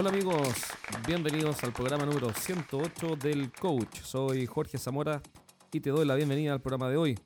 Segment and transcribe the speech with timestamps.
[0.00, 0.48] Hola amigos,
[1.06, 4.00] bienvenidos al programa número 108 del Coach.
[4.00, 5.20] Soy Jorge Zamora
[5.70, 7.18] y te doy la bienvenida al programa de hoy.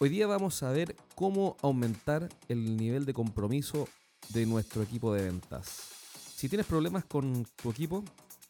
[0.00, 3.86] Hoy día vamos a ver cómo aumentar el nivel de compromiso
[4.30, 5.92] de nuestro equipo de ventas.
[6.34, 8.02] Si tienes problemas con tu equipo,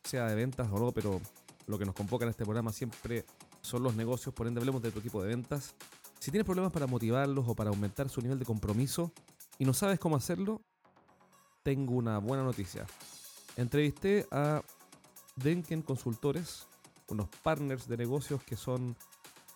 [0.04, 1.21] sea de ventas o no, pero
[1.67, 3.26] lo que nos convoca en este programa siempre
[3.61, 5.75] son los negocios, por ende hablemos de tu equipo de ventas.
[6.18, 9.13] Si tienes problemas para motivarlos o para aumentar su nivel de compromiso
[9.58, 10.63] y no sabes cómo hacerlo,
[11.63, 12.86] tengo una buena noticia.
[13.58, 14.62] Entrevisté a
[15.35, 16.68] Denken Consultores,
[17.08, 18.94] unos partners de negocios que son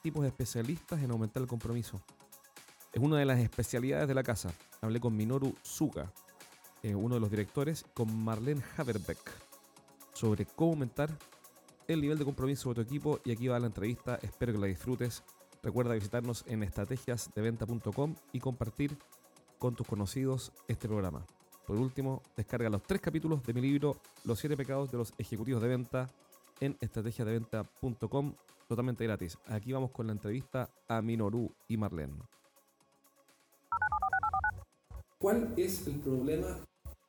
[0.02, 2.02] tipos especialistas en aumentar el compromiso.
[2.92, 4.52] Es una de las especialidades de la casa.
[4.80, 6.12] Hablé con Minoru Suga,
[6.82, 9.20] eh, uno de los directores, con Marlene Haverbeck,
[10.14, 11.16] sobre cómo aumentar
[11.86, 13.20] el nivel de compromiso de tu equipo.
[13.24, 15.22] Y aquí va la entrevista, espero que la disfrutes.
[15.62, 18.98] Recuerda visitarnos en estrategiasdeventa.com y compartir
[19.60, 21.24] con tus conocidos este programa.
[21.66, 25.62] Por último, descarga los tres capítulos de mi libro Los siete pecados de los ejecutivos
[25.62, 26.08] de venta
[26.60, 28.32] en estrategiasdeventa.com
[28.68, 29.36] totalmente gratis.
[29.46, 32.14] Aquí vamos con la entrevista a Minoru y Marlene.
[35.18, 36.58] ¿Cuál es el problema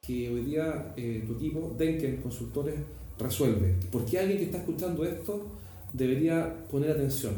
[0.01, 2.75] que hoy día eh, tu equipo, Denken Consultores,
[3.17, 3.75] resuelve?
[3.91, 5.47] ¿Por qué alguien que está escuchando esto
[5.93, 7.35] debería poner atención?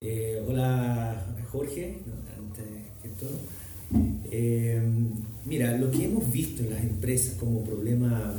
[0.00, 2.00] Eh, hola Jorge,
[2.36, 2.66] antes
[3.02, 3.38] que todo.
[4.30, 4.82] Eh,
[5.46, 8.34] mira, lo que hemos visto en las empresas como problema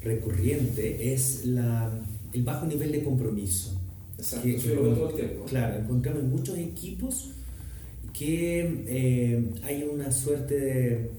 [0.00, 1.90] recurrente es la,
[2.32, 3.80] el bajo nivel de compromiso.
[4.18, 5.44] Exacto, que, eso lo todo el tiempo.
[5.44, 7.30] Claro, encontramos en muchos equipos
[8.12, 11.10] que eh, hay una suerte de,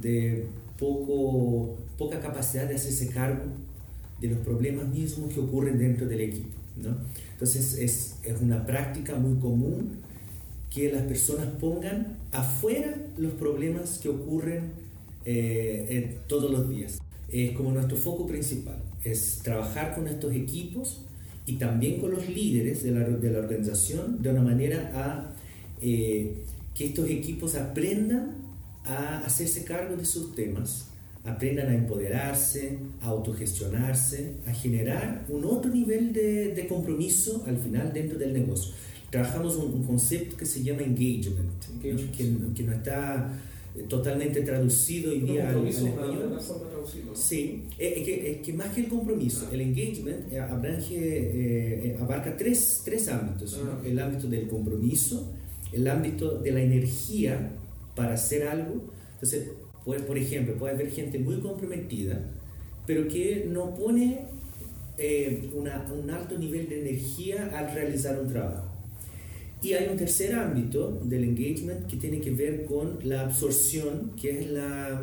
[0.00, 0.46] de,
[0.78, 3.44] poco, poca capacidad de hacerse cargo
[4.20, 6.56] de los problemas mismos que ocurren dentro del equipo.
[6.82, 6.96] ¿no?
[7.32, 9.98] Entonces es, es una práctica muy común
[10.70, 14.72] que las personas pongan afuera los problemas que ocurren
[15.24, 16.98] eh, todos los días.
[17.30, 21.02] Es como nuestro foco principal, es trabajar con estos equipos
[21.46, 25.32] y también con los líderes de la, de la organización de una manera a
[25.80, 26.34] eh,
[26.74, 28.32] que estos equipos aprendan
[28.84, 30.86] a hacerse cargo de sus temas,
[31.24, 38.18] aprendan a empoderarse, a autogestionarse, a generar un otro nivel de compromiso al final dentro
[38.18, 38.74] del negocio
[39.12, 42.16] trabajamos un, un, concepto que se llama engagement, engagement.
[42.16, 43.30] Que, que, no está
[43.76, 46.40] eh, totalmente traducido hoy día al, español.
[47.14, 49.54] Sí, es que, es que, más que el compromiso, ah.
[49.54, 53.60] el engagement eh, abrange, eh, abarca tres, tres ámbitos.
[53.62, 53.92] Ah, okay.
[53.92, 55.30] El ámbito del compromiso,
[55.72, 57.50] el ámbito de la energía
[57.94, 58.82] para hacer algo.
[59.12, 59.48] Entonces,
[59.84, 62.18] pues, por ejemplo, puede haber gente muy comprometida,
[62.86, 64.20] pero que no pone
[64.96, 68.71] eh, una, un alto nivel de energía al realizar un trabajo.
[69.62, 74.40] Y hay un tercer ámbito del engagement que tiene que ver con la absorción, que
[74.40, 75.02] es la,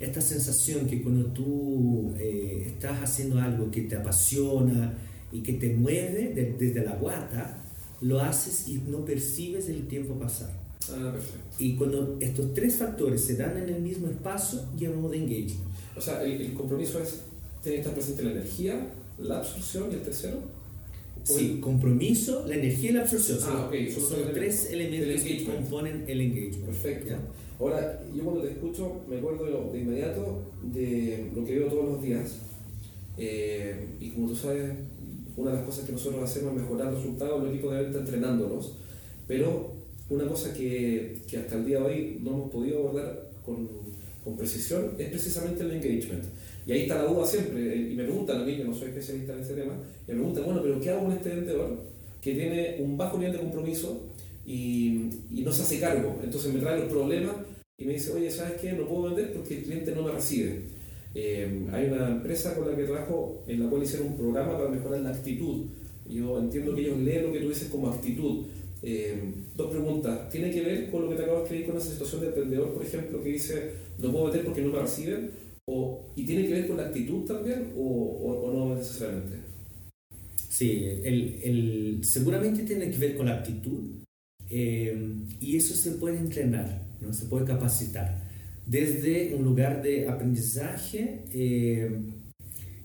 [0.00, 4.96] esta sensación que cuando tú eh, estás haciendo algo que te apasiona
[5.30, 7.62] y que te mueve de, desde la guata,
[8.00, 10.50] lo haces y no percibes el tiempo pasar.
[10.90, 11.56] Ah, perfecto.
[11.58, 15.68] Y cuando estos tres factores se dan en el mismo espacio, llamamos de engagement.
[15.96, 17.20] O sea, el, el compromiso es,
[17.62, 18.88] tiene que estar presente la energía,
[19.18, 20.38] la absorción y el tercero.
[21.24, 23.38] Sí, compromiso, la energía y la absorción.
[23.42, 23.90] Ah, okay.
[23.90, 26.66] Son, son tres elementos que componen el engagement.
[26.66, 27.08] Perfecto.
[27.08, 27.20] ¿Ya?
[27.60, 32.02] Ahora, yo cuando te escucho me acuerdo de inmediato de lo que veo todos los
[32.02, 32.38] días.
[33.16, 34.70] Eh, y como tú sabes,
[35.36, 38.74] una de las cosas que nosotros hacemos es mejorar resultados del equipo de venta entrenándolos.
[39.26, 39.74] Pero
[40.08, 43.68] una cosa que, que, hasta el día de hoy no hemos podido abordar con,
[44.24, 46.24] con precisión es precisamente el engagement.
[46.68, 49.32] Y ahí está la duda siempre, y me preguntan a mí, que no soy especialista
[49.32, 49.72] en ese tema,
[50.06, 51.82] y me preguntan, bueno, pero ¿qué hago con este vendedor
[52.20, 54.02] que tiene un bajo nivel de compromiso
[54.44, 56.20] y, no se hace cargo?
[56.22, 57.36] Entonces me trae los problemas
[57.78, 58.74] y me dice, oye, ¿sabes qué?
[58.74, 60.60] No puedo vender porque el cliente no me recibe.
[61.14, 64.68] Eh, hay una empresa con la que trabajo en la cual hicieron un programa para
[64.68, 65.64] mejorar la actitud.
[66.06, 68.44] Yo entiendo que ellos leen lo que tú dices como actitud.
[68.82, 70.28] Eh, dos preguntas.
[70.28, 72.74] ¿Tiene que ver con lo que te acabo de escribir con esa situación de emprendedor,
[72.74, 75.30] por ejemplo, que dice no puedo vender porque no me reciben?
[75.70, 79.36] O, ¿Y tiene que ver con la actitud también o, o, o no necesariamente?
[80.48, 83.98] Sí, el, el, seguramente tiene que ver con la actitud
[84.48, 87.12] eh, y eso se puede entrenar, ¿no?
[87.12, 88.26] se puede capacitar.
[88.64, 92.00] Desde un lugar de aprendizaje, eh,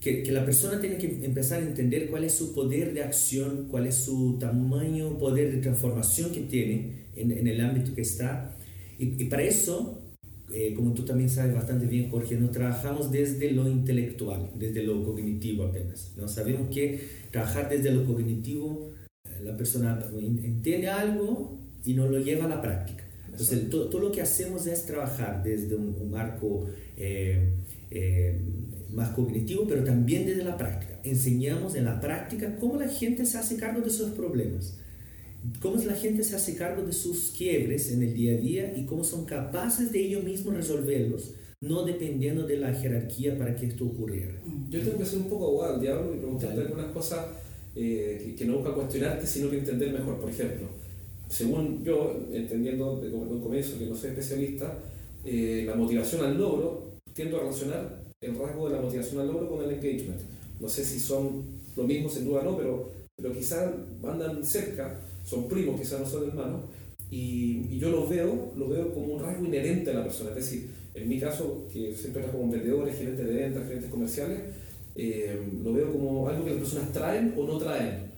[0.02, 3.70] que, que, la persona tiene que empezar a entender cuál es su poder de acción,
[3.72, 8.58] cuál es su tamaño, poder de transformación que tiene en, en el ámbito que está.
[9.00, 10.03] Y, y para eso
[10.54, 15.04] eh, como tú también sabes bastante bien, Jorge, no trabajamos desde lo intelectual, desde lo
[15.04, 16.14] cognitivo apenas.
[16.16, 16.28] ¿no?
[16.28, 17.02] Sabemos que
[17.32, 18.92] trabajar desde lo cognitivo,
[19.26, 23.04] eh, la persona entiende algo y no lo lleva a la práctica.
[23.26, 26.68] Entonces, todo, todo, lo que hacemos es trabajar desde un, un marco
[26.98, 27.50] eh,
[27.90, 28.40] eh,
[28.92, 31.00] más cognitivo, pero también desde la práctica.
[31.04, 34.80] Enseñamos en la práctica cómo la gente se hace cargo de sus problemas,
[35.62, 38.86] cómo la gente se hace cargo de sus quiebres en el día a día y
[38.86, 41.32] cómo son capaces de ellos mismos resolverlos,
[41.62, 44.34] no dependiendo de la jerarquía para que esto ocurriera.
[44.70, 47.26] Yo tengo que ser un poco abogado al diablo y preguntarte algunas cosas
[47.76, 50.20] eh, que, no busca cuestionarte, sino que entender mejor.
[50.20, 50.68] Por ejemplo,
[51.30, 54.80] según yo, entendiendo de un comienzo que no soy especialista,
[55.26, 59.50] eh, la motivación al logro tiendo a relacionar el rasgo de la motivación al logro
[59.50, 60.20] con el engagement.
[60.60, 61.44] No sé si son
[61.76, 63.72] lo mismo, sin duda no, pero, pero quizás
[64.04, 66.62] andan cerca, son primos, quizás no son hermanos,
[67.10, 70.32] y, yo lo veo, lo veo como un rasgo inherente a la persona.
[70.32, 74.40] Es decir, en mi caso, que siempre trabajo con vendedores, gerentes de ventas, gerentes comerciales,
[74.96, 78.12] eh, lo veo como algo que las personas traen o no traen.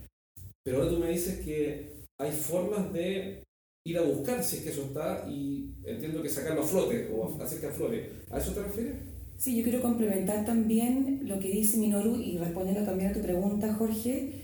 [0.64, 3.44] Pero ahora tú me dices que hay formas de
[3.86, 7.42] ir a buscar si es que eso está y entiendo que sacarlo a flote o
[7.42, 8.10] hacer que aflore.
[8.32, 8.96] ¿A eso te refieres?
[9.38, 13.74] Sí, yo quiero complementar también lo que dice Minoru y respondiendo también a tu pregunta,
[13.74, 14.42] Jorge.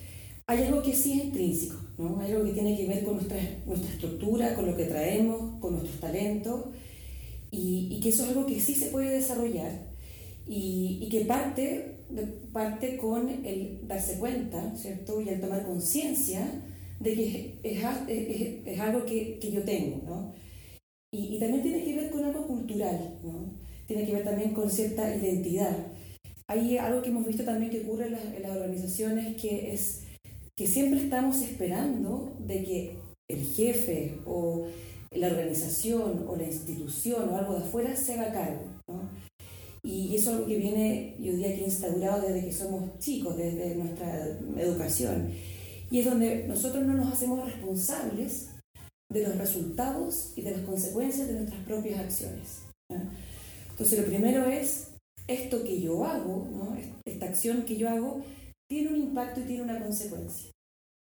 [0.47, 2.19] Hay algo que sí es intrínseco, ¿no?
[2.19, 5.73] hay algo que tiene que ver con nuestra, nuestra estructura, con lo que traemos, con
[5.73, 6.65] nuestros talentos,
[7.51, 9.91] y, y que eso es algo que sí se puede desarrollar
[10.47, 11.97] y, y que parte,
[12.51, 15.21] parte con el darse cuenta, ¿cierto?
[15.21, 16.45] Y el tomar conciencia
[16.99, 20.33] de que es, es, es algo que, que, yo tengo, ¿no?
[21.11, 23.59] Y, y, también tiene que ver con algo cultural, ¿no?
[23.85, 25.75] tiene que ver también con cierta identidad.
[26.47, 30.00] Hay algo que hemos visto también que ocurre en las, en las organizaciones que es
[30.61, 32.97] que siempre estamos esperando de que
[33.27, 34.67] el jefe o
[35.09, 38.65] la organización o la institución o algo de afuera se haga cargo.
[39.83, 43.73] Y eso es algo que viene, yo diría que instaurado desde que somos chicos, desde
[43.73, 45.31] nuestra educación.
[45.89, 48.49] Y es donde nosotros no nos hacemos responsables
[49.11, 52.61] de los resultados y de las consecuencias de nuestras propias acciones.
[53.71, 54.89] Entonces, lo primero es,
[55.25, 56.47] esto que yo hago,
[57.03, 58.21] esta acción que yo hago,
[58.69, 60.50] tiene un impacto y tiene una consecuencia.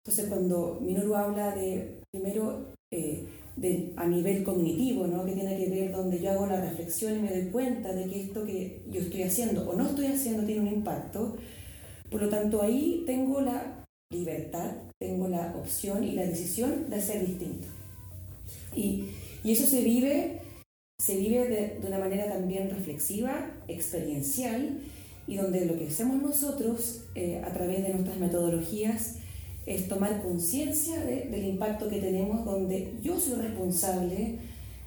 [0.06, 3.24] Entonces, cuando Minoru habla de, primero, eh,
[3.56, 5.24] de, a nivel cognitivo, ¿no?
[5.24, 8.22] que tiene que ver donde yo hago la reflexión y me doy cuenta de que
[8.22, 11.34] esto que yo estoy haciendo o no estoy haciendo tiene un impacto,
[12.08, 17.26] por lo tanto ahí tengo la libertad, tengo la opción y la decisión de hacer
[17.26, 17.66] distinto.
[18.76, 19.08] Y,
[19.42, 20.40] y eso se vive,
[21.00, 24.78] se vive de, de, una manera también reflexiva, experiencial,
[25.26, 29.16] y donde lo que hacemos nosotros eh, a través de nuestras metodologías
[29.66, 34.36] es tomar conciencia de, del impacto que tenemos, donde yo soy responsable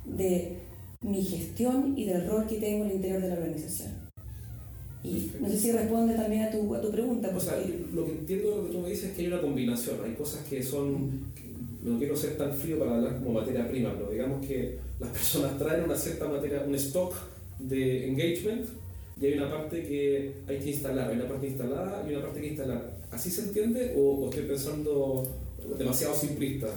[0.06, 0.58] de
[1.02, 3.92] mi gestión y del rol que tengo en el interior de la organización.
[5.04, 7.32] Y no sé si responde también a tu, a tu pregunta.
[7.36, 7.54] O sea,
[7.94, 9.98] lo que entiendo de lo que tú me dices es que hay una combinación.
[10.04, 11.22] Hay cosas que son,
[11.84, 15.58] no quiero ser tan frío para hablar como materia prima, pero digamos que las personas
[15.58, 17.14] traen una cierta materia, un stock
[17.60, 18.66] de engagement
[19.22, 22.42] y hay una parte que hay que instalar, hay una parte instalada y una parte
[22.42, 22.99] que instalar.
[23.12, 25.28] ¿Así se entiende o, o estoy pensando
[25.78, 26.68] demasiado simplista?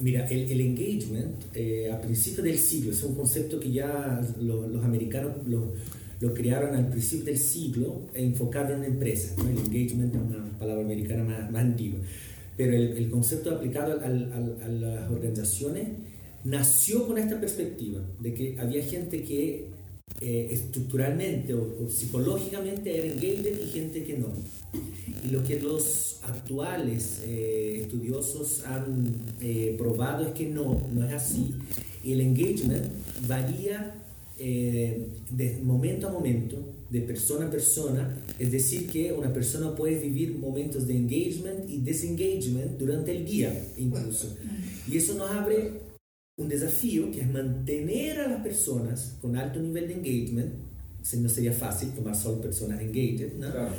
[0.00, 4.68] Mira, el, el engagement eh, a principios del siglo es un concepto que ya lo,
[4.68, 5.72] los americanos lo,
[6.20, 9.36] lo, crearon al principio del siglo e enfocaron en empresas.
[9.36, 9.48] ¿no?
[9.48, 12.00] El engagement es una palabra americana más, más antigua.
[12.56, 15.88] Pero el, el concepto aplicado al, al, a las organizaciones
[16.44, 19.69] nació con esta perspectiva de que había gente que
[20.20, 24.28] eh, estructuralmente o, o, psicológicamente era engaged y gente que no.
[25.24, 31.12] Y lo que los actuales eh, estudiosos han eh, probado es que no, no es
[31.12, 31.54] así.
[32.04, 32.86] Y el engagement
[33.26, 33.94] varía
[34.38, 36.56] eh, de momento a momento,
[36.88, 41.78] de persona a persona, es decir, que una persona puede vivir momentos de engagement y
[41.78, 44.34] disengagement durante el día incluso.
[44.90, 45.89] Y eso nos abre
[46.40, 50.54] un desafío que es mantener a las personas con alto nivel de engagement,
[51.18, 53.50] no sería fácil tomar solo personas engaged, ¿no?
[53.50, 53.72] Claro.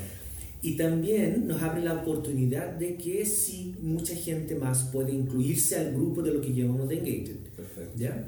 [0.63, 5.93] Y también nos abre la oportunidad de que sí, mucha gente más puede incluirse al
[5.93, 7.37] grupo de lo que llamamos de engaged.
[7.55, 7.97] Perfecto.
[7.97, 8.27] ¿Ya?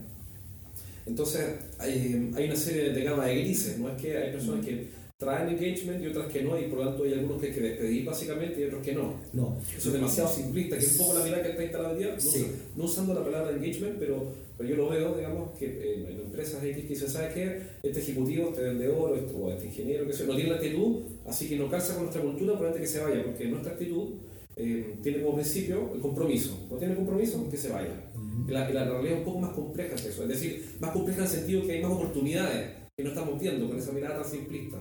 [1.06, 1.44] Entonces,
[1.78, 3.90] hay, hay una serie de gama de grises, ¿no?
[3.90, 4.88] Es que hay personas que
[5.24, 7.62] traen engagement y otras que no, y por lo tanto hay algunos que hay que
[7.62, 9.16] despedir básicamente y otros que no.
[9.34, 9.58] No.
[9.76, 12.14] Eso es demasiado simplista, que es un poco la mirada que está instalada hoy día,
[12.14, 12.48] no, sí.
[12.76, 14.28] no, usando la palabra engagement, pero,
[14.58, 17.62] pero yo lo veo, digamos, que en, en empresas X que dicen, ¿sabes qué?
[17.84, 21.50] Este ejecutivo, este vendedor este, o este ingeniero, que sea, no tiene la actitud, así
[21.50, 24.10] que no calza con nuestra cultura, por antes que se vaya, porque nuestra actitud
[24.56, 26.68] eh, tiene como principio el compromiso.
[26.70, 27.50] ¿No tiene compromiso?
[27.50, 28.12] Que se vaya.
[28.16, 28.52] Uh -huh.
[28.52, 31.26] la, la, realidad es un poco más compleja que eso, es decir, más compleja en
[31.26, 34.78] el sentido que hay más oportunidades que no estamos viendo con esa mirada tan simplista.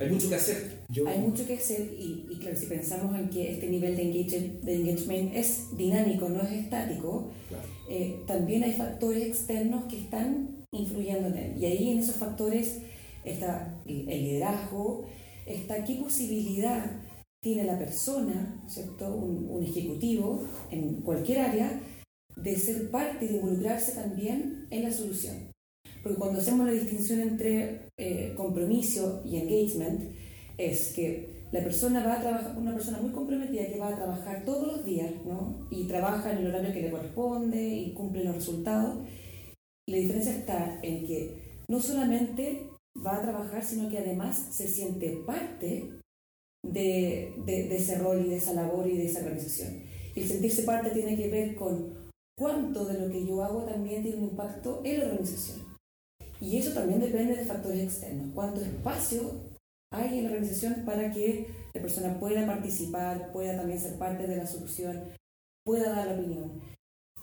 [0.00, 0.78] Hay mucho que hacer.
[0.88, 1.06] Yo...
[1.06, 4.62] Hay mucho que hacer y, y, claro, si pensamos en que este nivel de engagement,
[4.62, 7.64] de engagement es dinámico, no es estático, claro.
[7.90, 11.54] eh, también hay factores externos que están influyendo en él.
[11.58, 12.78] Y ahí en esos factores
[13.24, 15.04] está el liderazgo,
[15.44, 17.02] está qué posibilidad
[17.42, 19.14] tiene la persona, ¿cierto?
[19.14, 21.80] Un, un, ejecutivo en cualquier área,
[22.36, 25.50] de ser parte de involucrarse también en la solución.
[26.02, 30.10] Porque cuando hacemos la distinción entre eh, compromiso y engagement,
[30.56, 34.44] es que la persona va a trabajar, una persona muy comprometida que va a trabajar
[34.44, 35.66] todos los días, ¿no?
[35.70, 38.98] Y trabaja en el horario que le corresponde y cumple los resultados.
[39.86, 42.68] la diferencia está en que no solamente
[43.04, 45.90] va a trabajar, sino que además se siente parte
[46.62, 49.82] de, de, ese rol y de esa labor y de esa organización.
[50.14, 54.02] Y el sentirse parte tiene que ver con cuánto de lo que yo hago también
[54.02, 55.69] tiene un impacto en la organización.
[56.40, 58.32] Y eso también depende de factores externos.
[58.34, 59.32] Cuánto espacio
[59.92, 64.36] hay en la organización para que la persona pueda participar, pueda también ser parte de
[64.36, 65.00] la solución,
[65.64, 66.50] pueda dar la opinión.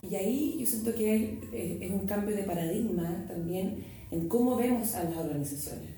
[0.03, 4.93] Y ahí yo siento que eh, es un cambio de paradigma también en cómo vemos
[4.93, 5.89] a las organizaciones.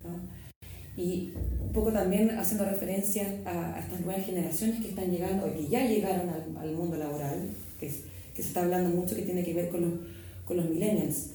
[0.96, 5.68] Y un poco también haciendo referencia a, estas nuevas generaciones que están llegando, o que
[5.68, 7.50] ya llegaron al, mundo laboral,
[7.80, 9.94] que, que, se está hablando mucho, que tiene que ver con los,
[10.46, 11.32] con los millennials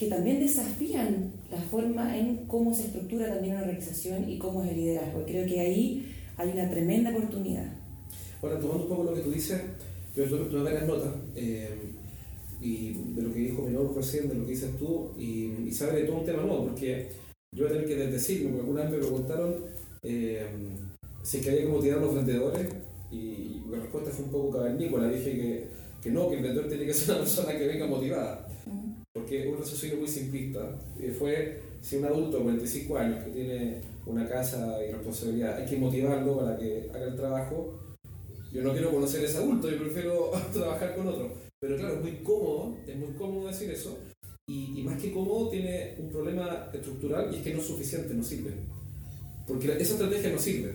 [0.00, 4.70] que también desafían la forma en cómo se estructura también una organización y cómo es
[4.70, 5.22] el liderazgo.
[5.26, 7.70] Creo que ahí hay una tremenda oportunidad.
[8.40, 9.60] Ahora, tomando un poco lo que tú dices,
[10.16, 11.68] yo tomé varias notas, eh,
[12.62, 16.04] y de lo que dijo Menor recién, de lo que dices tú, y, y de
[16.04, 17.08] todo un tema nuevo, porque
[17.52, 19.54] yo voy a tener que decirlo, porque alguna vez me preguntaron
[20.02, 20.46] eh,
[21.22, 22.68] si es que había que motivar a los vendedores,
[23.12, 25.68] y, la respuesta fue un poco cavernícola, dije que,
[26.02, 28.39] que no, que el vendedor tiene que ser una persona que venga motivada
[29.20, 30.60] porque un raciocinio muy simplista.
[30.98, 35.66] Eh, fue si un adulto de 45 años que tiene una casa y responsabilidad, hay
[35.66, 37.78] que motivarlo para que haga el trabajo.
[38.52, 41.32] Yo no quiero conocer a ese adulto, yo prefiero trabajar con otro.
[41.60, 43.98] Pero claro, es muy cómodo, es muy cómodo decir eso.
[44.48, 48.24] Y, más que cómodo, tiene un problema estructural y es que no es suficiente, no
[48.24, 48.50] sirve.
[49.46, 50.72] Porque esa estrategia no sirve.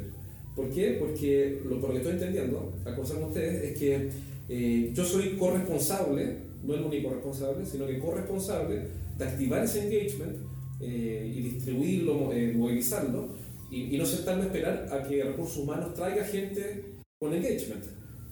[0.56, 0.96] ¿Por qué?
[0.98, 4.10] Porque lo, por lo que estoy entendiendo, al conversar con ustedes, es que
[4.48, 10.38] eh, yo soy corresponsable no el único responsable, sino que corresponsable de activar ese engagement
[10.80, 13.30] eh, y distribuirlo, eh, movilizarlo,
[13.72, 16.84] y, no sentarme a esperar a que recursos humanos traiga gente
[17.20, 17.84] con engagement,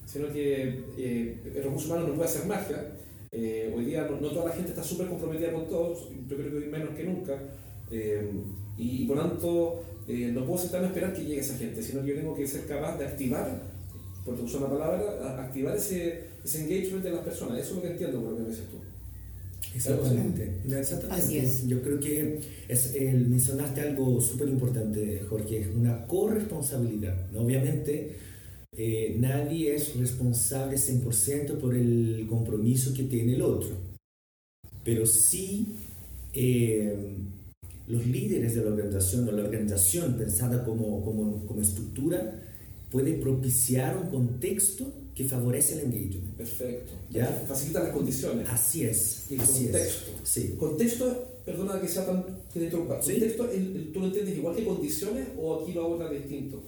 [0.06, 2.96] sino que eh, el recurso humano no puede hacer magia.
[3.75, 6.68] hoy día no, toda la gente está súper comprometida con todos, yo creo que hoy
[6.68, 7.40] menos que nunca,
[8.78, 12.16] y, por tanto no puedo sentarme a esperar que llegue esa gente, sino que yo
[12.16, 13.62] tengo que ser capaz de activar,
[14.25, 17.60] por usar una palabra, activar ese ese engagement de las personas.
[17.60, 18.77] Eso es lo que entiendo por lo que me dices tú.
[19.75, 21.68] Exactamente, exactamente.
[21.68, 27.15] Yo creo que es, el, mencionaste algo súper importante, Jorge, es una corresponsabilidad.
[27.36, 28.15] Obviamente,
[28.75, 33.75] eh, nadie es responsable 100% por el compromiso que tiene el otro,
[34.84, 35.75] pero sí
[36.34, 36.96] eh,
[37.88, 42.53] los líderes de la organización o la organización pensada como, como, como estructura
[42.94, 44.86] puede propiciar un contexto
[45.16, 46.36] que favorece el engagement.
[46.38, 46.94] Perfecto.
[47.10, 47.26] ¿Ya?
[47.48, 48.48] Facilita las condiciones.
[48.48, 49.26] Así es.
[49.32, 50.12] El contexto.
[50.24, 50.56] Sí.
[50.60, 52.24] Contexto, perdona que sea tan
[52.54, 53.50] que te Contexto,
[53.92, 56.62] ¿tú lo entiendes igual que condiciones o aquí lo abordas distinto?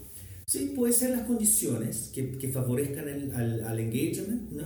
[0.48, 4.63] Sí, puede ser las condiciones que, que favorezcan el, al, al, engagement, ¿no?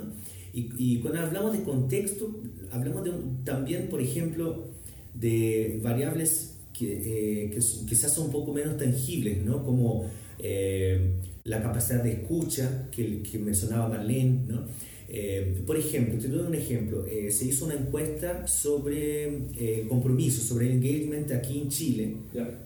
[0.53, 3.11] Y, y, cuando hablamos de contexto, hablamos de
[3.43, 4.67] también, por ejemplo,
[5.13, 9.63] de variables que, eh, que quizás son un poco menos tangibles, ¿no?
[9.63, 14.45] Como eh, la capacidad de escucha que, que mencionaba Marlene.
[14.47, 14.65] ¿no?
[15.07, 20.41] Eh, por ejemplo, te doy un ejemplo, eh, se hizo una encuesta sobre el compromiso,
[20.41, 22.15] sobre el engagement aquí en Chile,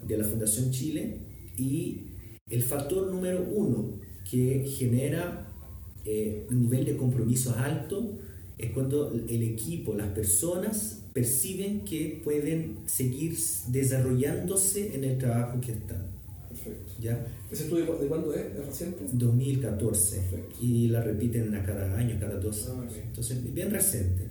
[0.07, 1.19] de la Fundación Chile,
[1.57, 2.01] y
[2.49, 3.99] el factor número uno
[4.29, 5.47] que genera
[6.49, 8.19] un nivel de compromiso alto
[8.57, 13.37] es cuando el equipo, las personas perciben que pueden seguir
[13.67, 16.02] desarrollándose en el trabajo que están.
[16.63, 16.93] Perfecto.
[17.01, 17.25] ¿Ya?
[17.51, 18.41] ¿Ese estudio de cuándo es?
[18.41, 19.03] ¿Es reciente?
[19.11, 20.21] 2014.
[20.61, 22.93] Y la repiten a cada año, cada dos ah, años.
[23.03, 24.23] Entonces, bien reciente.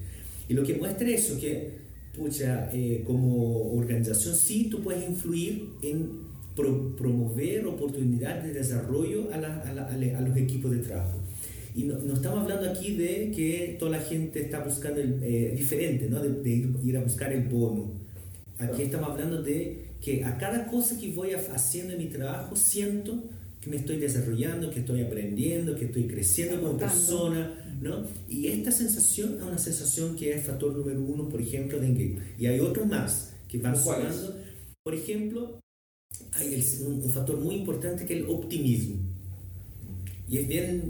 [0.48, 1.70] Y lo que muestra eso, que,
[2.16, 10.20] pucha, eh, como organización, sí tú puedes influir en promover oportunidades de desarrollo a, a,
[10.20, 11.18] los equipos de trabajo.
[11.74, 16.08] Y no, estamos hablando aquí de que toda la gente está buscando el, eh, diferente,
[16.10, 16.22] ¿no?
[16.22, 17.90] De, ir a buscar el bono.
[18.58, 23.22] Aquí estamos hablando de que a cada cosa que voy haciendo en mi trabajo siento
[23.60, 28.04] que me estoy desarrollando, que estoy aprendiendo, que estoy creciendo como persona, ¿no?
[28.28, 32.40] Y esta sensación es una sensación que es factor número uno, por ejemplo, de engagement.
[32.40, 34.36] Y hay otros más que van sumando.
[34.82, 35.60] Por ejemplo,
[36.32, 38.96] hay un, factor muy importante que es el optimismo.
[40.28, 40.82] Y es bien,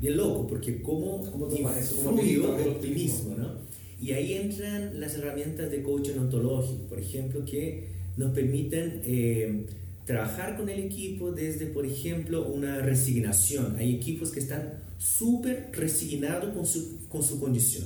[0.00, 1.96] bien loco, porque cómo, ¿Cómo eso?
[2.04, 3.58] ¿Cómo el optimismo, ¿no?
[4.00, 9.66] Y ahí entran las herramientas de coaching ontológico, por ejemplo, que nos permiten eh,
[10.04, 13.76] trabajar con el equipo desde, por ejemplo, una resignación.
[13.76, 17.84] Hay equipos que están súper resignados con su, con su condición.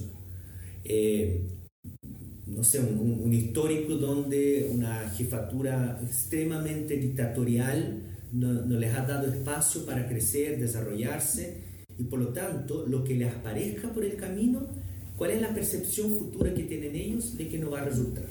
[0.85, 1.43] Eh,
[2.47, 8.01] no sé, un, histórico donde una jefatura extremadamente dictatorial
[8.33, 11.59] no, no, les ha dado espacio para crecer, desarrollarse
[11.99, 14.67] y por lo tanto lo que les aparezca por el camino,
[15.17, 18.25] cuál es la percepción futura que tienen ellos de que no va a resultar.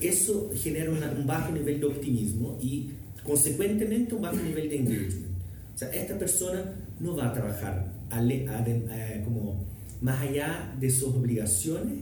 [0.00, 2.90] Eso genera una, un bajo nivel de optimismo y
[3.24, 5.26] consecuentemente un bajo nivel de engagement.
[5.74, 9.64] O sea, esta persona no va a trabajar a, a, a, como
[10.00, 11.94] más allá de sus obligaciones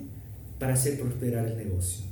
[0.58, 2.04] para hacer prosperar el negocio.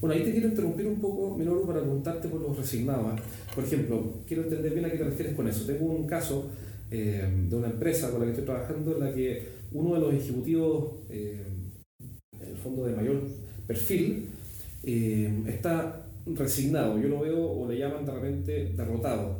[0.00, 3.20] Bueno, ahí te quiero interrumpir un poco, Minoru, para preguntarte por los resignados.
[3.52, 5.66] Por ejemplo, quiero entender bien a qué te refieres con eso.
[5.66, 6.46] Tengo un caso
[6.90, 10.14] eh, de una empresa con la que estoy trabajando en la que uno de los
[10.14, 11.42] ejecutivos, eh,
[12.40, 13.22] en el fondo de mayor
[13.66, 14.28] perfil,
[14.88, 16.98] eh, está resignado.
[16.98, 19.36] Yo lo veo o le llaman de repente derrotado.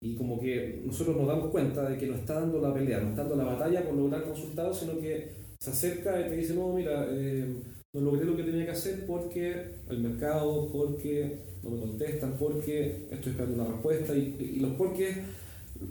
[0.00, 3.10] Y como que nosotros nos damos cuenta de que no está dando la pelea, no
[3.10, 6.72] está dando la batalla por lograr resultados, sino que se acerca y te dice, no,
[6.72, 7.54] mira, eh,
[7.92, 13.06] no logré lo que tenía que hacer porque el mercado, porque no me contestan, porque
[13.10, 15.18] estoy esperando una respuesta y, y los porque,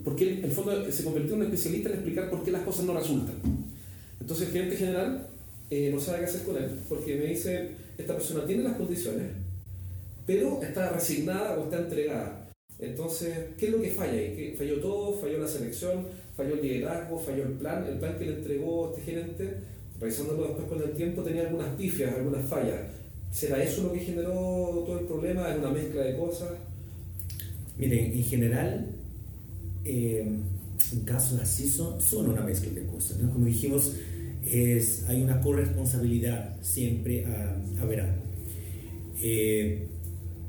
[0.04, 2.84] porque en el fondo se convirtió en un especialista en explicar por qué las cosas
[2.84, 3.36] no resultan.
[4.20, 5.28] Entonces el cliente general
[5.70, 7.70] eh, no sabe qué hacer con él porque me dice,
[8.02, 9.28] esta persona tiene las condiciones,
[10.26, 12.48] pero está resignada o está entregada.
[12.78, 14.34] Entonces, ¿qué es lo que falla ahí?
[14.36, 15.14] ¿Qué, ¿Falló todo?
[15.20, 16.06] ¿Falló la selección?
[16.36, 17.18] ¿Falló el liderazgo?
[17.18, 17.86] ¿Falló el plan?
[17.86, 19.54] El plan que le entregó este gerente,
[20.00, 22.80] revisándolo después con el tiempo, tenía algunas pifias, algunas fallas.
[23.30, 25.50] ¿Será eso lo que generó todo el problema?
[25.50, 26.50] ¿Es una mezcla de cosas?
[27.78, 28.86] Miren, en general,
[29.84, 30.26] eh,
[30.92, 33.18] en casos así son, son una mezcla de cosas.
[33.32, 33.92] Como dijimos,
[34.52, 38.16] es, hay una corresponsabilidad siempre a, a verán.
[39.22, 39.86] Eh,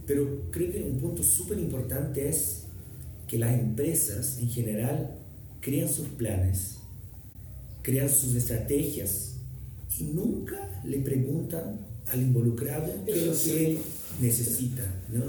[0.06, 2.66] pero creo que un punto súper importante es
[3.28, 5.16] que las empresas en general
[5.62, 6.80] crean sus planes,
[7.82, 9.36] crean sus estrategias
[9.98, 11.80] y nunca le preguntan
[12.12, 13.78] al involucrado qué es lo que él
[14.20, 14.84] necesita.
[15.14, 15.24] ¿no?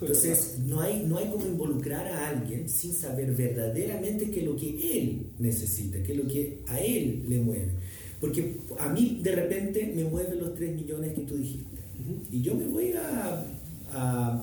[0.00, 4.56] Entonces, no hay, no hay como involucrar a alguien sin saber verdaderamente qué es lo
[4.56, 7.70] que él necesita, qué es lo que a él le mueve.
[8.20, 11.76] Porque a mí de repente me mueven los 3 millones que tú dijiste.
[12.30, 13.44] Y yo me voy a
[13.96, 14.40] Uh,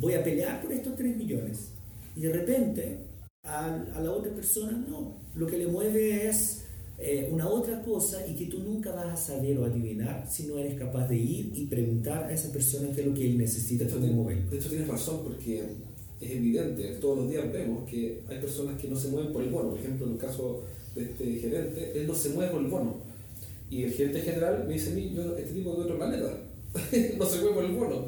[0.00, 1.68] voy a pelear por estos 3 millones.
[2.16, 2.98] Y de repente
[3.42, 5.16] a, a, la otra persona no.
[5.34, 6.64] Lo que le mueve es
[6.98, 10.58] eh, una otra cosa y que tú nunca vas a saber o adivinar si no
[10.58, 13.86] eres capaz de ir y preguntar a esa persona qué es lo que él necesita
[13.86, 14.48] para mover.
[14.48, 15.64] De hecho tienes razón porque
[16.20, 19.50] es evidente, todos los días vemos que hay personas que no se mueven por el
[19.50, 19.70] bono.
[19.70, 20.62] Por ejemplo, en el caso
[20.94, 23.13] de este gerente, él no se mueve por el bono.
[23.70, 26.38] Y el gerente general me dice a mí, yo, este tipo de otro planeta,
[27.18, 28.04] no se mueve por el bono.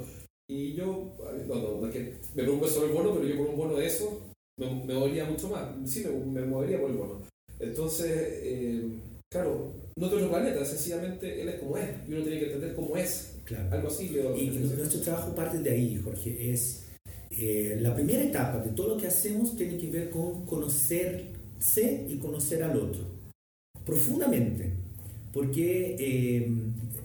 [0.48, 1.16] Y yo,
[1.48, 3.76] no, no, no es que me preocupe sobre el bono, pero yo por un bono
[3.76, 4.22] de eso
[4.58, 5.64] me, me movería mucho más.
[5.84, 7.22] Sí, me, me movería por el bono.
[7.58, 8.84] Entonces, eh,
[9.32, 12.96] claro, no otro planeta, sencillamente él es como es y uno tiene que entender cómo
[12.96, 13.32] es.
[13.44, 13.68] Claro.
[13.72, 14.14] Algo así.
[14.36, 16.52] y, y nuestro trabajo parte de ahí, Jorge.
[16.52, 16.84] Es
[17.30, 22.18] eh, la primera etapa de todo lo que hacemos tiene que ver con conocerse y
[22.18, 23.16] conocer al otro
[23.86, 24.72] profundamente.
[25.36, 26.50] Porque eh,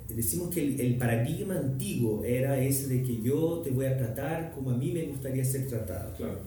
[0.07, 4.53] decimos que el, el, paradigma antiguo era ese de que yo te voy a tratar
[4.53, 6.15] como a mí me gustaría ser tratado.
[6.15, 6.39] Claro.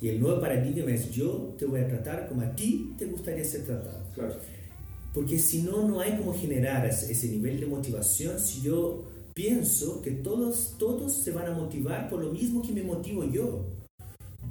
[0.00, 3.42] Y el nuevo paradigma es yo te voy a tratar como a ti te gustaría
[3.42, 4.04] ser tratado.
[4.14, 4.36] Claro.
[5.12, 10.12] Porque si no, no hay como generar ese nivel de motivación si yo pienso que
[10.12, 13.66] todos, todos se van a motivar por lo mismo que me motivo yo.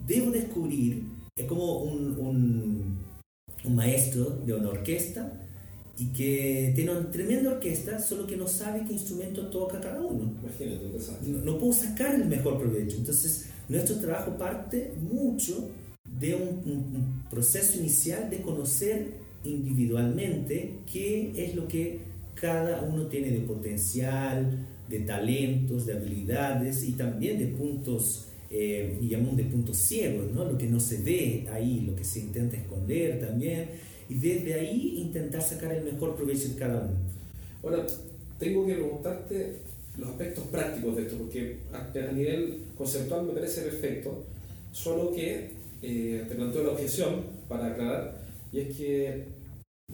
[0.05, 1.03] Debo descubrir,
[1.37, 2.97] es como un, un,
[3.63, 5.41] un maestro de una orquesta
[5.97, 10.33] y que tiene una tremenda orquesta, solo que no sabe qué instrumento toca cada uno.
[10.43, 10.85] Imagínate,
[11.27, 12.97] no, no puedo sacar el mejor provecho.
[12.97, 15.69] Entonces, nuestro trabajo parte mucho
[16.19, 21.99] de un, un, un, proceso inicial de conocer individualmente qué es lo que
[22.35, 29.09] cada uno tiene de potencial, de talentos, de habilidades y también de puntos, eh, y
[29.09, 30.45] llamamos de puntos ciegos, ¿no?
[30.45, 33.69] lo que no se ve ahí, lo que se intenta esconder también
[34.09, 36.93] y desde ahí intentar sacar el mejor provecho de cada uno.
[37.63, 37.87] Ahora,
[38.39, 39.55] tengo que preguntarte
[39.97, 44.23] los aspectos prácticos de esto, porque a, nivel conceptual me parece perfecto,
[44.71, 49.23] solo que eh, te planteo la objeción para aclarar, y es que,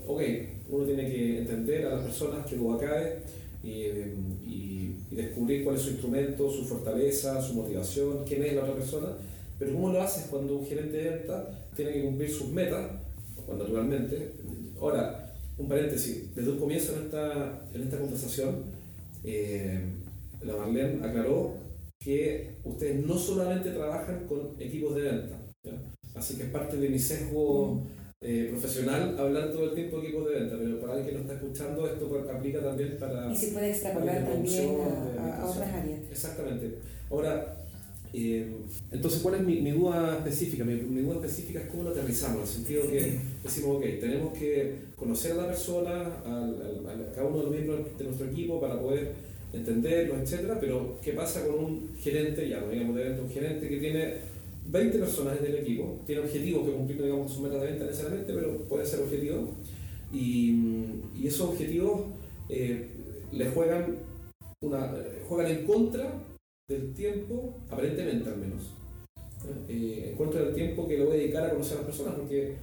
[0.08, 0.22] ok,
[0.70, 3.20] uno tiene que entender a las personas que lo acabe
[3.64, 8.64] y, y, y, descubrir cuál es su instrumento, su fortaleza, su motivación, quién es la
[8.64, 9.08] otra persona,
[9.60, 12.90] pero ¿cómo lo haces cuando un gerente de venta tiene que cumplir sus metas
[13.58, 14.32] naturalmente.
[14.80, 18.64] Ahora, un paréntesis, desde un comienzo en esta, en esta conversación,
[19.24, 19.80] eh,
[20.44, 21.54] la Marlene aclaró
[22.00, 25.36] que ustedes no solamente trabajan con equipos de venta,
[26.16, 27.84] así que es parte de mi sesgo
[28.22, 31.20] eh, profesional hablar todo el tiempo de equipos de venta, pero para alguien que lo
[31.22, 33.32] está escuchando esto aplica también para...
[33.32, 34.78] Y se puede extrapolar también
[35.20, 36.00] a, otras áreas.
[36.12, 36.78] Exactamente.
[37.10, 37.61] Ahora,
[38.14, 38.46] eh,
[38.92, 40.66] entonces, ¿cuál es mi, duda específica?
[40.66, 44.76] Mi, duda específica es cómo lo aterrizamos, en el sentido que decimos, ok, tenemos que
[44.98, 45.92] conocer a la persona,
[46.26, 49.14] a, cada uno de los miembros de nuestro equipo para poder
[49.54, 53.68] entenderlos, etcétera, pero ¿qué pasa con un gerente, ya no digamos de evento, un gerente
[53.68, 54.14] que tiene
[54.68, 58.34] 20 personas en el equipo, tiene objetivos que cumplir, digamos, su meta de venta necesariamente,
[58.34, 59.50] pero puede ser objetivo,
[60.14, 60.52] y,
[61.18, 62.02] y esos objetivos
[62.50, 62.88] eh,
[63.32, 63.98] le juegan,
[64.62, 64.94] una,
[65.28, 66.14] juegan en contra
[66.70, 68.72] del tiempo, aparentemente al menos,
[69.68, 72.16] eh, en contra del tiempo que le voy a dedicar a conocer a las personas,
[72.16, 72.56] porque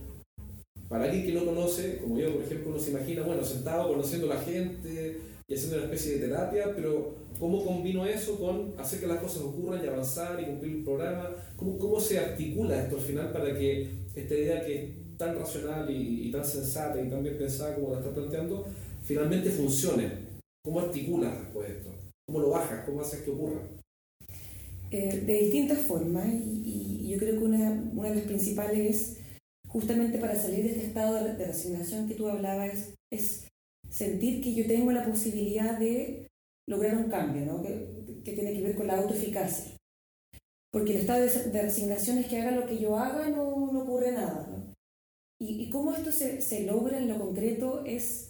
[0.89, 4.31] para alguien que no conoce, como yo, por ejemplo, uno se imagina, bueno, sentado conociendo
[4.31, 9.01] a la gente y haciendo una especie de terapia, pero ¿cómo combino eso con hacer
[9.01, 11.31] que las cosas ocurran y avanzar y cumplir el programa?
[11.57, 15.91] ¿Cómo, cómo se articula esto al final para que esta idea que es tan racional
[15.91, 18.67] y, tan sensata y tan bien pensada como la estás planteando,
[19.05, 20.11] finalmente funcione?
[20.65, 21.91] ¿Cómo articulas después esto?
[22.27, 22.85] ¿Cómo lo bajas?
[22.87, 23.61] ¿Cómo haces que ocurra?
[24.91, 29.19] Eh, de distintas formas y, yo creo que una, una, de las principales es
[29.67, 33.49] justamente para salir de este estado de, de resignación que tú hablabas es
[33.89, 36.29] sentir que yo tengo la posibilidad de
[36.69, 37.63] lograr un cambio, ¿no?
[37.63, 39.73] que, que, tiene que ver con la autoeficacia.
[40.71, 44.13] Porque el estado de, resignación es que haga lo que yo haga, no, no ocurre
[44.13, 44.47] nada.
[45.41, 48.29] Y, y, cómo esto se, se, logra en lo concreto es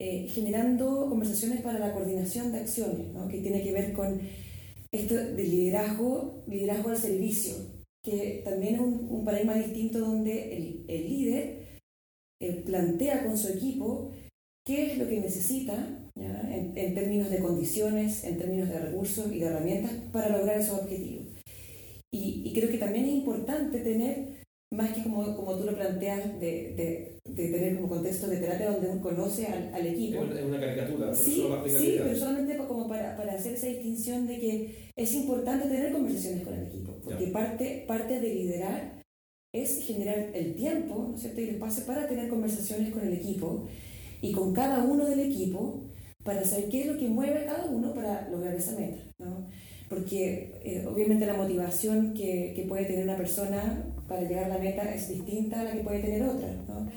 [0.00, 3.26] eh, generando conversaciones para la coordinación de acciones, ¿no?
[3.28, 4.20] que tiene que ver con
[4.92, 7.54] esto de liderazgo, liderazgo al servicio,
[8.04, 11.60] que también es un, un paradigma distinto donde el, el líder
[12.42, 14.10] eh, plantea con su equipo
[14.66, 15.74] qué es lo que necesita
[16.16, 20.80] en, en, términos de condiciones, en términos de recursos y de herramientas para lograr esos
[20.80, 21.26] objetivos.
[22.12, 26.40] Y, y creo que también es importante tener, más que como, como tú lo planteas,
[26.40, 30.24] de, de, de tener como contexto de terapia donde uno conoce al, al equipo.
[30.24, 34.90] Es una caricatura, sí, sí, pero solamente como para, para, hacer esa distinción de que
[34.96, 39.00] es importante tener conversaciones con el equipo, porque parte, parte de liderar
[39.52, 41.40] es generar el tiempo ¿no es cierto?
[41.40, 43.66] y el espacio para tener conversaciones con el equipo
[44.22, 45.90] y con cada uno del equipo
[46.24, 49.02] para saber qué es lo que mueve a cada uno para lograr esa meta.
[49.18, 49.46] ¿no?
[49.88, 54.58] Porque eh, obviamente la motivación que, que, puede tener una persona para llegar a la
[54.58, 56.48] meta es distinta a la que puede tener otra.
[56.68, 56.88] ¿no?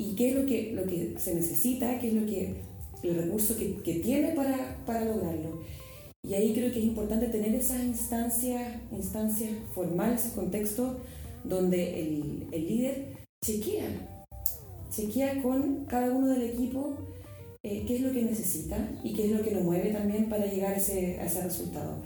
[0.00, 2.54] Y qué es lo que, lo que se necesita, qué es lo que,
[3.02, 5.60] el recurso que, que tiene para, para lograrlo.
[6.22, 10.96] Y ahí creo que es importante tener esas instancias, instancias formales, ese contexto
[11.44, 14.10] donde el, el líder chequea
[14.90, 16.96] chequea con cada uno del equipo
[17.62, 20.46] eh, qué es lo que necesita y qué es lo que lo mueve también para
[20.46, 21.96] llegar a ese, a ese resultado.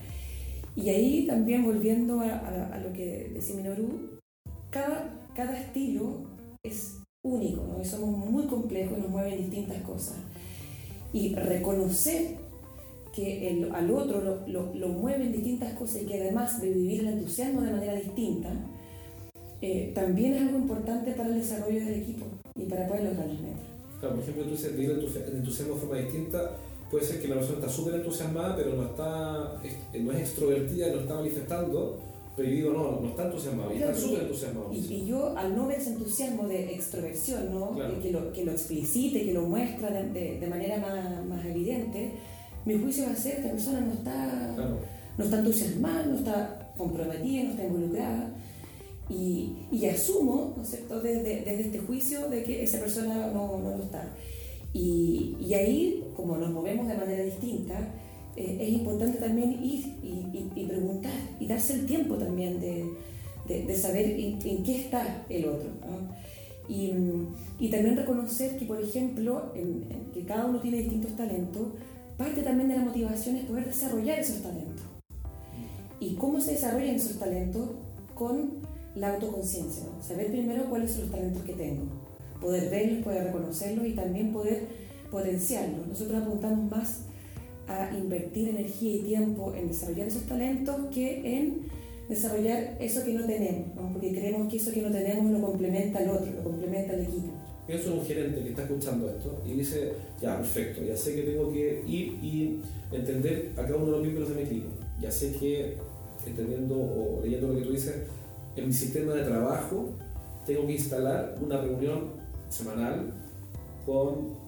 [0.77, 4.19] Y ahí también volviendo a, a, lo que decía Minoru,
[4.71, 6.25] cada, cada estilo
[6.65, 7.83] es único, ¿no?
[7.83, 10.17] y somos muy complejos y nos mueven distintas cosas.
[11.13, 12.37] Y reconocer
[13.15, 17.01] que el, al otro lo, lo, lo, mueven distintas cosas y que además de vivir
[17.01, 18.51] el entusiasmo de manera distinta,
[19.61, 23.41] eh, también es algo importante para el desarrollo del equipo y para poder lograr las
[23.41, 23.63] metas.
[24.01, 26.51] Claro, por ejemplo, tú dices vivir el entusiasmo de forma distinta.
[26.91, 29.61] Puede ser que la persona está súper entusiasmada, pero no, está,
[29.99, 31.99] no es extrovertida, no está manifestando,
[32.37, 34.73] pero yo digo, no, no está entusiasmado, y está súper entusiasmado.
[34.73, 37.77] Y, y, yo, al no ver ese entusiasmo de extroversión, ¿no?
[38.03, 42.12] que, lo, que lo explicite, que lo muestra de, de, de, manera más, más evidente,
[42.64, 44.79] mi juicio va a ser la persona no está, claro.
[45.16, 48.31] no está entusiasmada, no está comprometida, no está involucrada.
[49.09, 53.59] Y, y asumo, ¿no es cierto?, desde, desde, este juicio de que esa persona no,
[53.59, 54.12] no lo está.
[54.73, 57.92] Y, y, ahí, como nos movemos de manera distinta,
[58.37, 62.85] eh, es importante también ir y, y, preguntar y darse el tiempo también de,
[63.47, 65.70] de, de saber en, en, qué está el otro.
[65.81, 66.14] ¿no?
[66.68, 71.68] Y, también reconocer que, por ejemplo, en, en que cada uno tiene distintos talentos,
[72.16, 74.85] parte también de la motivación es poder desarrollar esos talentos.
[76.01, 77.70] ¿Y cómo se desarrollan esos talentos?
[78.14, 78.59] Con
[78.94, 80.03] la autoconciencia, ¿no?
[80.03, 81.83] saber primero cuáles son los talentos que tengo,
[82.40, 84.68] poder verlos, poder reconocerlos y también poder
[85.11, 85.87] potenciarlos.
[85.88, 87.01] Nosotros apuntamos más
[87.66, 91.62] a invertir energía y tiempo en desarrollar esos talentos que en
[92.09, 93.92] desarrollar eso que no tenemos, ¿no?
[93.92, 97.33] porque creemos que eso que no tenemos lo complementa al otro, lo complementa al equipo.
[97.66, 101.22] Pienso en un gerente que está escuchando esto y dice, ya, perfecto, ya sé que
[101.22, 102.61] tengo que ir y
[102.92, 104.68] entender a cada uno de los miembros de mi equipo,
[105.00, 105.77] ya sé que
[106.27, 107.94] entendiendo o leyendo lo que tú dices,
[108.57, 109.88] en mi sistema de trabajo
[110.46, 112.11] tengo que instalar una reunión
[112.50, 113.12] semanal
[113.87, 114.44] con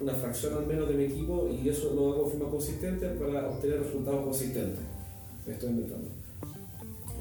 [0.00, 3.48] una fracción al menos de mi equipo y eso lo hago de forma consistente para
[3.48, 4.80] obtener resultados consistentes.
[5.46, 6.08] me estoy inventando.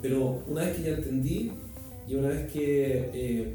[0.02, 1.52] Pero una vez que ya entendí
[2.08, 3.54] y una vez que eh,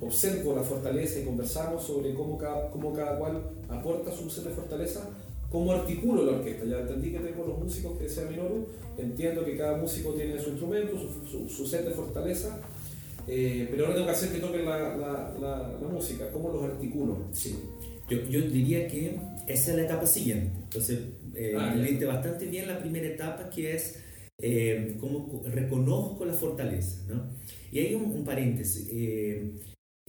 [0.00, 4.50] observo la fortaleza y conversamos sobre cómo cada, cómo cada cual aporta su set de
[4.50, 5.08] fortaleza,
[5.50, 6.64] cómo articulo la orquesta.
[6.64, 10.50] Ya entendí que tengo los músicos que decía Minoru, entiendo que cada músico tiene su
[10.50, 12.60] instrumento, su, su, set de fortaleza,
[13.26, 16.30] eh, pero ahora tengo que hacer que toquen la, la, la, música.
[16.32, 17.18] ¿Cómo los articulo?
[17.32, 17.58] Sí.
[18.10, 20.50] Yo, yo, diría que esa es la etapa siguiente.
[20.64, 20.98] Entonces,
[21.34, 21.74] eh, ah,
[22.06, 24.00] bastante bien la primera etapa que es
[24.38, 27.02] eh, cómo reconozco la fortaleza.
[27.08, 27.22] ¿no?
[27.70, 28.88] Y hay un, un paréntesis.
[28.90, 29.52] Eh,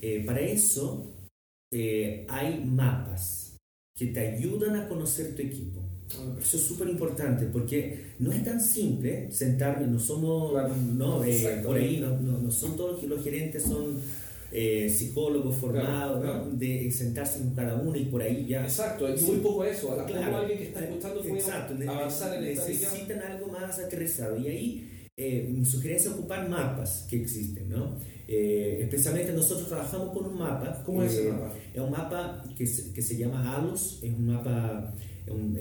[0.01, 1.15] eh, para eso
[2.27, 3.55] hay mapas
[3.95, 5.79] que te ayudan a conocer tu equipo.
[6.39, 10.53] Eso es súper importante porque no es tan simple sentarme, no somos,
[10.93, 13.99] no, eh, por ahí, no, no, son todos los gerentes, son
[14.51, 18.63] eh, psicólogos formados, de sentarse con cada uno y por ahí ya.
[18.63, 19.99] Exacto, hay muy poco eso.
[19.99, 24.91] A claro, alguien que está escuchando exacto, avanzar en Necesitan algo más aterrizado y ahí
[25.17, 27.97] eh, mi sugerencia es ocupar mapas que existen, ¿no?
[28.27, 30.81] Eh, especialmente nosotros trabajamos con un mapa.
[30.85, 31.53] ¿Cómo es ese mapa?
[31.73, 34.93] Es un mapa que se, que se llama ALOS, es un mapa
[35.27, 35.57] un,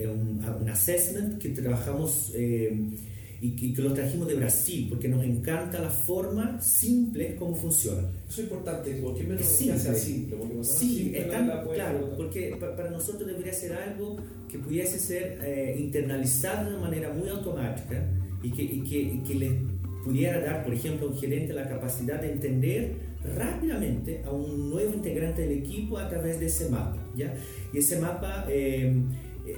[0.61, 2.89] un, assessment que trabajamos eh,
[3.43, 8.07] y, que, lo trajimos de Brasil, porque nos encanta la forma simple como funciona.
[8.29, 9.79] Eso es importante, porque menos simple.
[9.79, 10.37] sea simple.
[10.37, 11.11] Porque sí,
[11.73, 17.11] claro, porque para nosotros debería ser algo que pudiese ser eh, internalizado de una manera
[17.11, 18.05] muy automática
[18.43, 19.59] y que, y que, y que le
[20.05, 22.93] pudiera dar, por ejemplo, a un gerente la capacidad de entender
[23.37, 26.97] rápidamente a un nuevo integrante del equipo a través de ese mapa.
[27.15, 27.33] ¿ya?
[27.73, 28.45] Y ese mapa...
[28.49, 28.93] Eh,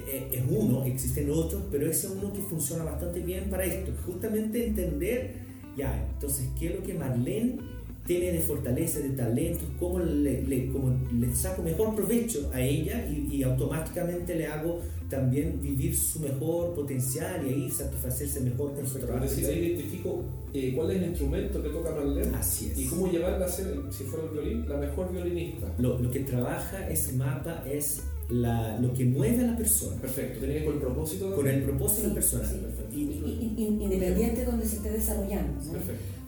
[0.06, 4.66] es uno, existen otros, pero ese es uno que funciona bastante bien para esto, justamente
[4.66, 5.34] entender,
[5.76, 7.58] ya, entonces, qué es lo que Marlene
[8.06, 13.06] tiene de fortaleza, de talentos, cómo le, le, cómo le saco mejor provecho a ella
[13.08, 18.98] y, automáticamente le hago también vivir su mejor potencial y ahí satisfacerse mejor con su
[18.98, 19.24] trabajo.
[19.24, 22.78] Es decir, ahí identifico eh, cuál es el instrumento que toca Marlene Así es.
[22.78, 25.74] y cómo llevarla a ser, si fuera el violín, la mejor violinista.
[25.78, 30.00] Lo, lo que trabaja ese mapa es la, lo que mueve a la persona.
[30.00, 31.34] Perfecto, tiene que ver con el propósito.
[31.34, 32.48] Con el propósito de la persona.
[32.92, 35.60] independiente de donde se esté desarrollando.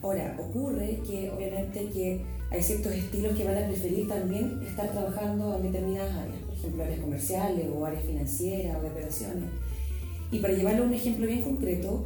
[0.02, 5.56] Ahora, ocurre que obviamente que hay ciertos estilos que van a preferir también estar trabajando
[5.56, 9.50] en determinadas áreas, por ejemplo, áreas comerciales o áreas financieras o de operaciones.
[10.30, 12.04] Y para llevarlo a un ejemplo bien concreto,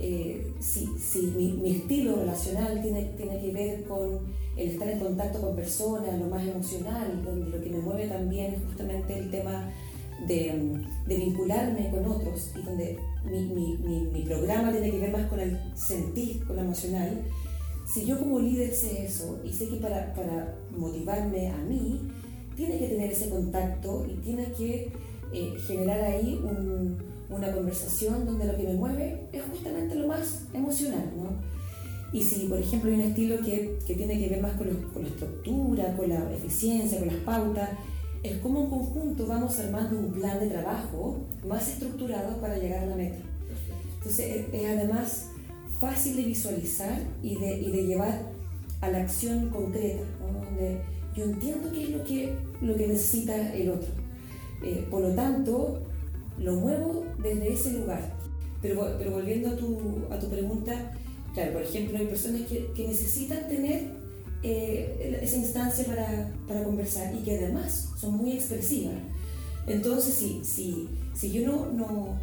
[0.00, 4.20] eh, si, si mi, mi, estilo relacional tiene, tiene que ver con
[4.56, 8.54] el estar en contacto con personas, lo más emocional, donde lo que me mueve también
[8.54, 9.70] es justamente el tema
[10.26, 15.40] de, vincularme con otros y donde mi, mi, mi, programa tiene que ver más con
[15.40, 17.22] el sentir, con lo emocional.
[17.86, 22.00] Si yo como líder sé eso y sé que para, para motivarme a mí,
[22.56, 24.92] tiene que tener ese contacto y tiene que
[25.32, 26.98] eh, generar ahí un,
[27.30, 31.10] una conversación donde lo que me mueve es justamente lo más emocional.
[31.16, 31.59] ¿no?
[32.12, 35.02] Y si, por ejemplo, hay un estilo que, que tiene que ver más con, con,
[35.02, 37.70] la estructura, con la eficiencia, con las pautas,
[38.22, 42.86] es como en conjunto vamos armando un plan de trabajo más estructurado para llegar a
[42.86, 43.18] la meta.
[43.98, 45.28] Entonces, es, además
[45.80, 48.20] fácil de visualizar y de, y de llevar
[48.80, 50.80] a la acción concreta, donde
[51.16, 53.88] yo entiendo qué es lo que, lo que necesita el otro.
[54.62, 55.80] Eh, por lo tanto,
[56.38, 58.14] lo muevo desde ese lugar.
[58.60, 59.78] Pero, pero volviendo a tu,
[60.10, 60.92] a tu pregunta,
[61.34, 63.92] Claro, por ejemplo, hay personas que, necesitan tener
[64.42, 68.94] eh, esa instancia para, para, conversar y que además son muy expresivas.
[69.66, 72.18] Entonces, si, si, si yo no, no,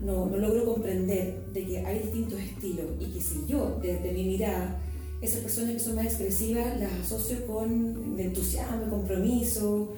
[0.00, 4.24] no, no, logro comprender de que hay distintos estilos y que si yo, desde mi
[4.24, 4.80] mirada,
[5.22, 9.94] esas personas que son más expresivas las asocio con entusiasmo, compromiso,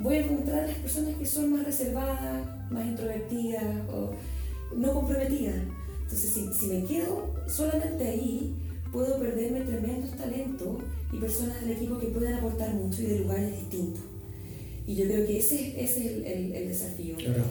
[0.00, 4.12] voy a encontrar las personas que son más reservadas, más introvertidas o
[4.74, 5.56] no comprometidas.
[6.06, 8.54] Entonces, si, si me quedo solamente ahí,
[8.92, 10.78] puedo perderme tremendos talentos
[11.12, 14.02] y personas del equipo que pueden aportar mucho y de lugares distintos.
[14.86, 17.16] Y yo creo que ese, ese es el, el, desafío.
[17.16, 17.42] Claro.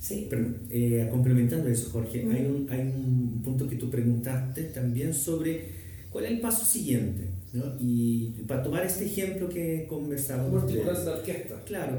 [0.00, 0.26] Sí.
[0.28, 5.66] Pero, eh, complementando eso, Jorge, hay, un, hay un punto que tú preguntaste también sobre
[6.10, 7.28] cuál es el paso siguiente.
[7.52, 7.76] ¿no?
[7.78, 10.72] Y para tomar este ejemplo que conversamos.
[10.72, 11.62] la orquesta.
[11.64, 11.98] Claro.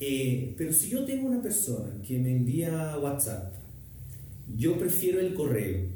[0.00, 3.54] Eh, pero si yo tengo una persona que me envía WhatsApp
[4.54, 5.86] yo prefiero el correo.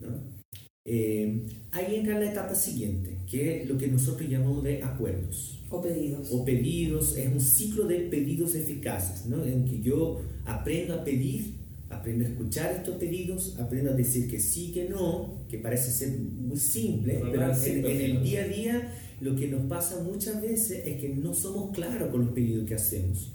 [0.00, 0.40] ¿no?
[0.84, 5.62] Eh, ahí entra la etapa siguiente, que es lo que nosotros llamamos de acuerdos.
[5.68, 6.28] O pedidos.
[6.32, 9.44] O pedidos, es un ciclo de pedidos eficaces, ¿no?
[9.44, 11.54] en que yo aprendo a pedir,
[11.90, 16.18] aprendo a escuchar estos pedidos, aprendo a decir que sí, que no, que parece ser
[16.18, 20.86] muy simple, pero, en, en, el día a día lo que nos pasa muchas veces
[20.86, 23.32] es que no somos claros con los pedidos que hacemos.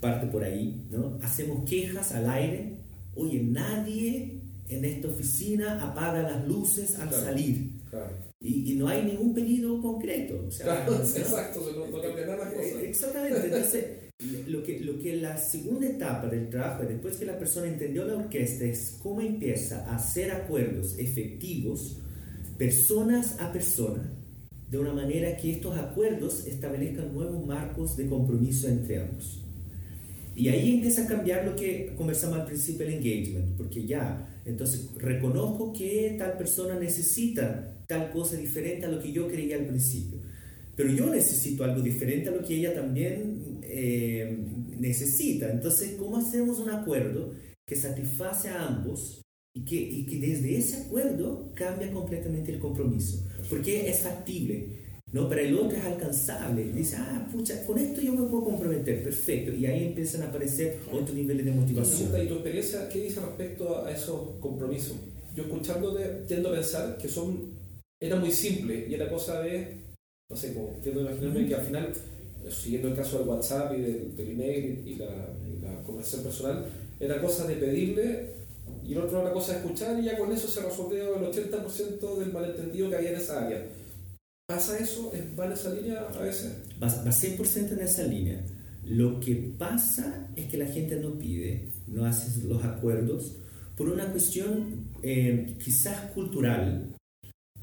[0.00, 1.18] Parte por ahí, ¿no?
[1.22, 2.75] Hacemos quejas al aire
[3.16, 7.24] oye, nadie en esta oficina apaga las luces al Claro.
[7.24, 7.70] salir.
[7.90, 8.16] Claro.
[8.40, 10.44] Y, y no hay ningún pedido concreto.
[10.46, 10.98] O sea, Claro, ¿no?
[11.04, 12.82] exacto, no, no cambia nada las Eh, cosas.
[12.84, 13.44] Exactamente.
[13.44, 13.84] Entonces,
[14.48, 18.16] lo que, lo que la segunda etapa del trabajo, después que la persona entendió la
[18.16, 21.98] orquesta, es cómo empieza a hacer acuerdos efectivos,
[22.58, 24.12] personas a persona,
[24.70, 29.44] de una manera que estos acuerdos establezcan nuevos marcos de compromiso entre ambos.
[30.36, 34.90] Y ahí empieza a cambiar lo que conversamos al principio, el engagement, porque ya, entonces
[34.96, 40.18] reconozco que tal persona necesita tal cosa diferente a lo que yo creía al principio,
[40.76, 44.36] pero yo necesito algo diferente a lo que ella también eh,
[44.78, 45.50] necesita.
[45.50, 47.32] Entonces, ¿cómo hacemos un acuerdo
[47.66, 49.22] que satisface a ambos
[49.54, 53.26] y que, y que desde ese acuerdo cambia completamente el compromiso?
[53.48, 54.85] Porque es factible.
[55.12, 55.28] ¿No?
[55.28, 56.64] Para el otro es alcanzable.
[56.72, 59.52] Dice, ah, pucha, con esto yo me puedo comprometer, perfecto.
[59.52, 62.10] Y ahí empiezan a aparecer otros niveles de motivación.
[62.22, 64.96] ¿Y tu experiencia qué dice respecto a esos compromisos?
[65.34, 67.56] Yo escuchándote tiendo a pensar que son
[68.00, 69.78] era muy simple y era cosa de,
[70.28, 71.92] no sé, como tiendo a imaginarme que al final,
[72.44, 75.06] eh, siguiendo el caso del WhatsApp y del, del email y la,
[75.46, 76.66] y la conversación personal,
[77.00, 78.36] era cosa de pedirle
[78.86, 82.18] y el otro era cosa de escuchar y ya con eso se resolvió el 80%
[82.18, 83.64] del malentendido que había en esa área.
[84.46, 85.12] ¿Pasa eso?
[85.38, 86.62] ¿Va en esa línea a veces?
[86.80, 88.44] Va, va 100% en esa línea.
[88.84, 93.38] Lo que pasa es que la gente no pide, no hace los acuerdos
[93.76, 96.94] por una cuestión eh, quizás cultural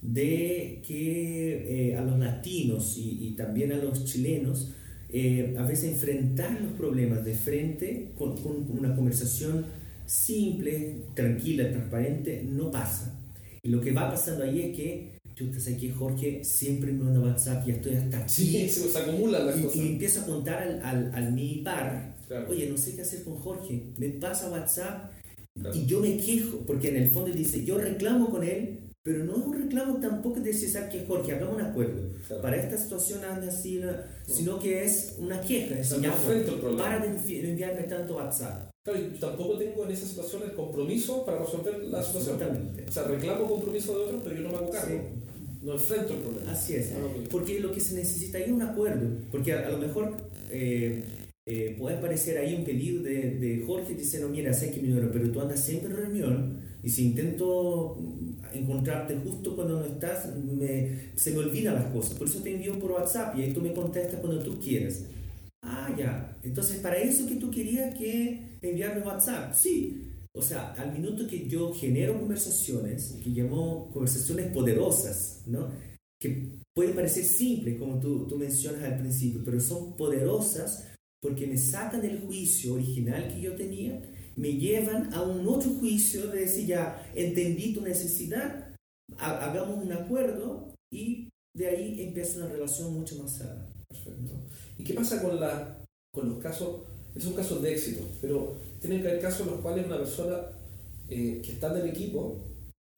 [0.02, 4.74] de que eh, a los latinos y, y también a los chilenos
[5.10, 9.65] eh, a veces enfrentar los problemas de frente con, con una conversación
[10.06, 13.17] simple, tranquila, transparente, no pasa.
[13.62, 17.19] Y lo que va pasando ahí es que, tú estás aquí, Jorge, siempre me manda
[17.19, 18.34] WhatsApp, ya estoy hasta aquí.
[18.34, 19.76] Sí, se, acumulan las Y, cosas.
[19.78, 22.48] y empieza a contar al, al, al mi par, Claro.
[22.50, 25.12] oye, no sé qué hacer con Jorge, me pasa WhatsApp
[25.60, 25.76] Claro.
[25.76, 29.24] y yo me quejo, porque en el fondo él dice, yo reclamo con él, pero
[29.26, 31.34] no es un reclamo tampoco de ¿sabes qué, Jorge?
[31.34, 32.10] Hagamos un acuerdo.
[32.28, 32.41] Claro.
[32.41, 36.78] Para esta situación anda así, la- sino que es una queja, es decir, no ya,
[36.78, 38.69] para de enviarme tanto WhatsApp.
[38.84, 42.38] Claro, y tampoco tengo en esa situación el compromiso para resolver la situación.
[42.86, 44.89] O sea, reclamo compromiso de otros, pero yo no me hago cargo.
[44.89, 45.22] Sí.
[45.62, 46.52] No enfrento el problema.
[46.52, 46.91] Así es.
[46.91, 47.08] Ah.
[47.32, 49.08] Porque lo que se necesita ahí es un acuerdo.
[49.32, 50.17] Porque a, a lo mejor
[50.52, 51.02] eh,
[51.46, 55.10] eh, puede aparecer ahí un pedido de, de Jorge diciendo, mira, sé que mi número,
[55.13, 60.36] pero tú andas siempre en reunión y si intento mm, encontrarte justo cuando no estás,
[60.36, 62.13] me, se me olvidan las cosas.
[62.17, 65.04] Por eso te envío por WhatsApp y ahí tú me contestas cuando tú quieras.
[65.63, 66.38] Ah, ya.
[66.43, 69.54] Entonces, para eso que tú querías que enviarme WhatsApp.
[69.54, 70.10] Sí.
[70.36, 75.69] O sea, al minuto que yo genero conversaciones, que llamo conversaciones poderosas, ¿no?
[76.19, 80.88] Que pueden parecer simples, como tú, tú mencionas al principio, pero son poderosas
[81.21, 84.02] porque me sacan del juicio original que yo tenía,
[84.36, 88.73] me llevan a un otro juicio de decir, ya, entendí tu necesidad,
[89.17, 93.69] ha- hagamos un acuerdo y de ahí empieza una relación mucho más sana.
[93.88, 94.34] Perfecto.
[94.77, 96.81] ¿Y qué pasa con, los casos?
[97.09, 100.36] Estos son casos de éxito, pero tienen que haber casos en los cuales una persona
[101.09, 102.38] eh, que está en el equipo,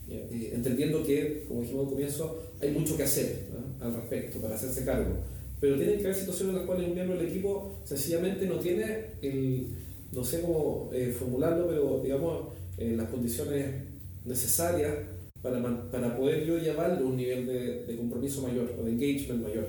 [0.08, 3.48] eh, entendiendo que, como dijimos al comienzo, hay mucho que hacer
[3.82, 5.16] al respecto para hacerse cargo,
[5.60, 9.06] pero tienen que haber situaciones en las cuales un miembro del equipo sencillamente no tiene
[9.22, 9.68] el,
[10.14, 13.68] no sé cómo eh, formularlo, pero digamos, las condiciones
[14.26, 14.94] necesarias
[15.42, 15.62] para,
[15.92, 19.66] para poder yo llevarle a un nivel de compromiso mayor o de engagement mayor.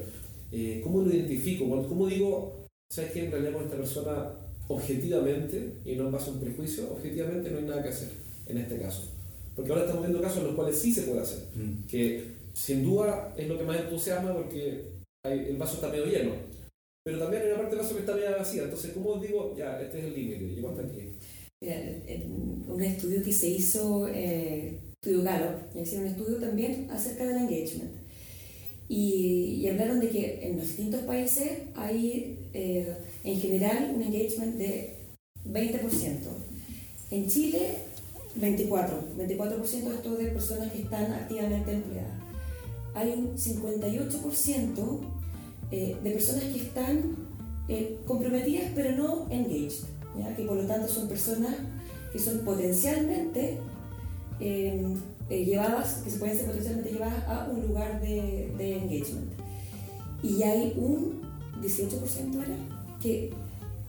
[0.53, 1.65] Eh, ¿Cómo lo identifico?
[1.89, 4.33] ¿Cómo digo, sabes que en realidad con esta persona
[4.69, 8.09] objetivamente, y no en base a un prejuicio, objetivamente no hay nada que hacer
[8.47, 9.13] en este caso?
[9.55, 11.45] Porque ahora estamos viendo casos en los cuales sí se puede hacer,
[11.91, 14.83] que sin duda es lo que más entusiasma porque
[15.25, 16.33] hay- el vaso está medio lleno,
[17.05, 19.81] pero también hay una parte del vaso que está medio vacía, entonces ¿cómo digo, ya,
[19.81, 21.09] este es el límite, llego hasta aquí?
[21.63, 21.77] Mira,
[22.69, 27.37] un estudio que se hizo, eh, estudio Gallup, y hicieron un estudio también acerca del
[27.39, 27.93] engagement.
[28.89, 34.57] Y, y hablaron de que en los distintos países hay eh, en general un engagement
[34.57, 34.97] de
[35.45, 36.19] 20%.
[37.11, 37.79] En Chile,
[38.41, 39.17] 24%.
[39.17, 42.13] 24% esto de personas que están activamente empleadas.
[42.95, 45.01] Hay un 58%
[45.71, 47.17] eh, de personas que están
[47.69, 49.85] eh, comprometidas pero no engaged.
[50.37, 51.57] que por lo tanto son personas
[52.13, 53.59] que son potencialmente
[55.31, 59.31] eh, llevadas, que se pueden ser potencialmente llevadas a un lugar de, de engagement.
[60.23, 61.21] Y hay un
[61.63, 62.57] 18% era
[63.03, 63.33] que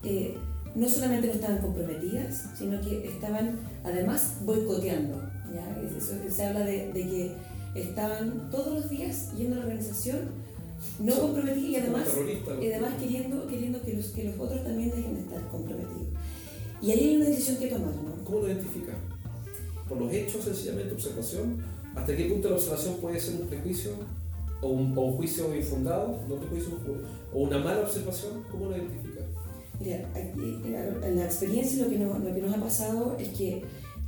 [0.04, 0.36] eh,
[0.74, 5.16] no solamente no estaban comprometidas, sino que estaban además boicoteando.
[5.54, 5.80] ¿ya?
[5.96, 7.32] Eso- se habla de, de que
[7.74, 10.18] estaban todos los días yendo a la organización
[11.00, 12.08] no comprometidas y además
[12.62, 16.06] y además queriendo, queriendo que, los, que los otros también dejen de estar comprometidos.
[16.80, 18.24] Y ahí hay una decisión que tomar, ¿no?
[18.24, 18.92] ¿Cómo lo identifica?
[19.88, 21.62] Por los hechos, sencillamente, observación.
[21.94, 23.92] ¿Hasta qué punto la observación puede ser un prejuicio
[24.60, 26.78] o un, o un juicio infundado, no prejuicio,
[27.32, 28.44] o una mala observación?
[28.50, 29.20] ¿Cómo lo identifica?
[29.80, 30.08] Mira,
[31.04, 33.62] en la experiencia lo que, nos, lo que nos ha pasado es que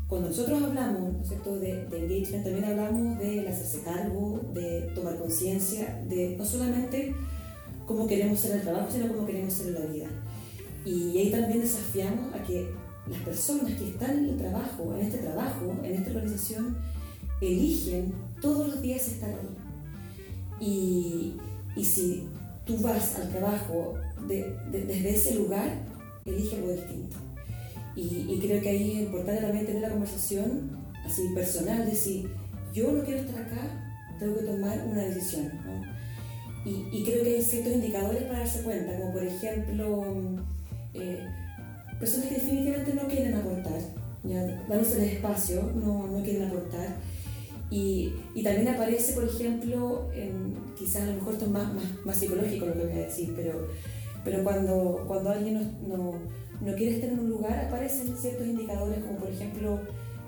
[0.09, 1.57] cuando nosotros hablamos ¿no cierto?
[1.61, 7.14] De, de, engagement, también hablamos de hacerse cargo, de tomar conciencia, de no solamente
[7.87, 10.09] cómo queremos ser el trabajo, sino cómo queremos ser la vida.
[10.85, 12.68] Y ahí también desafiamos a que
[13.11, 16.77] las personas que están en el trabajo, en este trabajo, en esta organización,
[17.41, 19.57] eligen todos los días estar ahí.
[20.61, 21.37] Y,
[21.77, 22.29] y si
[22.65, 23.95] tú vas al trabajo
[24.29, 25.71] de, de, desde ese lugar,
[26.25, 27.17] elige algo distinto.
[27.97, 30.71] Y, y, creo que ahí es importante también tener la conversación
[31.05, 32.29] así personal de si
[32.73, 35.51] yo no quiero estar acá, tengo que tomar una decisión.
[36.65, 40.05] Y, y, creo que hay ciertos indicadores para darse cuenta, como por ejemplo,
[40.95, 41.27] eh,
[42.01, 43.80] personas que definitivamente no quieren aportar,
[44.24, 46.96] ya, dándose el espacio, no, no quieren aportar.
[47.70, 50.09] Y, también aparece, por ejemplo,
[50.76, 51.68] quizás a lo mejor esto es más,
[52.05, 53.68] más, psicológico lo que voy a decir, pero,
[54.24, 56.14] pero cuando, cuando alguien no,
[56.61, 59.78] no, quiere estar en un lugar, aparecen ciertos indicadores como, por ejemplo,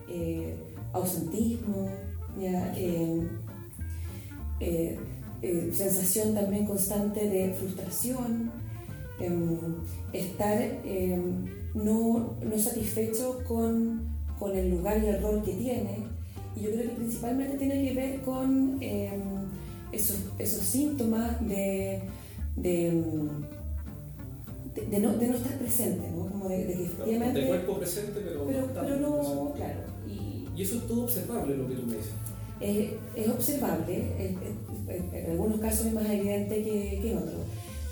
[0.08, 0.54] eh,
[0.92, 1.88] ausentismo.
[4.64, 4.96] Eh,
[5.42, 8.52] eh, sensación también constante de frustración,
[10.12, 11.44] estar em,
[11.74, 14.02] no, no satisfecho con,
[14.38, 16.12] con el lugar y el rol que tiene
[16.56, 19.10] y yo creo que principalmente tiene que ver con eh,
[19.90, 22.02] esos, esos, síntomas de,
[22.56, 23.02] de,
[24.90, 26.26] de, no, de, no, estar presente, ¿no?
[26.26, 27.40] Como de, que efectivamente...
[27.40, 29.80] De cuerpo presente, pero, pero, no, pero no claro.
[30.06, 32.12] Y, y, eso es todo observable, lo que tú me dices.
[32.60, 37.34] Es, es observable, es, es, en algunos casos es más evidente que, que en otros,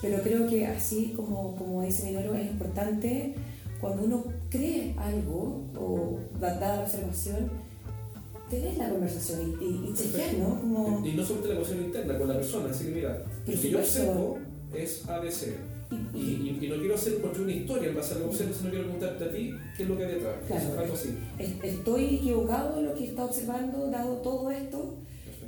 [0.01, 3.34] pero creo que así como, como dice Minoro, es importante
[3.80, 7.51] cuando uno cree algo o dada la observación,
[8.51, 10.61] tener la conversación y, y, y chequear, ¿no?
[10.61, 11.07] Como...
[11.07, 13.78] Y, no solamente la conversación interna con la persona, así que mira, lo que yo
[13.78, 14.38] observo
[14.74, 15.57] es ABC.
[16.14, 18.55] Y, y, y, no quiero hacer construir una historia en base a lo que observo,
[18.55, 20.34] sino quiero preguntarte a ti qué es lo que hay detrás.
[20.46, 20.80] Claro.
[20.80, 21.18] algo así.
[21.62, 24.94] Estoy equivocado en lo que está observando, dado todo esto,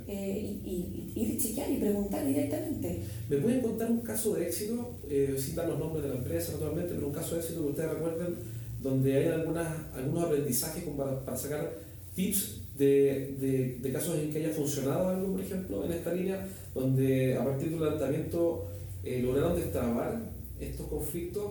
[0.07, 3.01] eh, y, y, ir chequear y preguntar directamente.
[3.29, 6.53] ¿Me pueden contar un caso de éxito, eh, sin dar los nombres de la empresa
[6.53, 8.35] naturalmente, pero un caso de éxito que ustedes recuerden,
[8.81, 11.73] donde hay algunas, algunos aprendizajes para, para sacar
[12.15, 16.45] tips de, de, de, casos en que haya funcionado algo, por ejemplo, en esta línea,
[16.73, 18.65] donde a partir del lanzamiento
[19.03, 20.19] eh, lograron destrabar
[20.59, 21.43] estos conflictos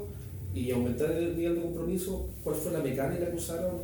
[0.54, 3.76] y aumentar el nivel de compromiso, cuál fue la mecánica que usaron,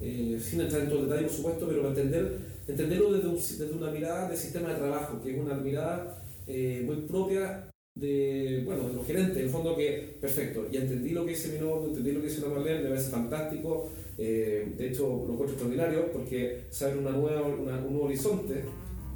[0.00, 3.90] eh, sin entrar en todo el detalle, por supuesto, pero entender, entenderlo desde, desde, una
[3.90, 8.94] mirada de sistema de trabajo, que es una mirada eh, muy propia de, bueno, de
[8.94, 12.12] los gerentes, en el fondo que, perfecto, ya entendí lo que dice mi novio, entendí
[12.12, 16.64] lo que dice la Marlene, me parece fantástico, eh, de hecho lo encuentro extraordinario porque
[16.70, 18.64] se abre una nueva, una, un nuevo horizonte,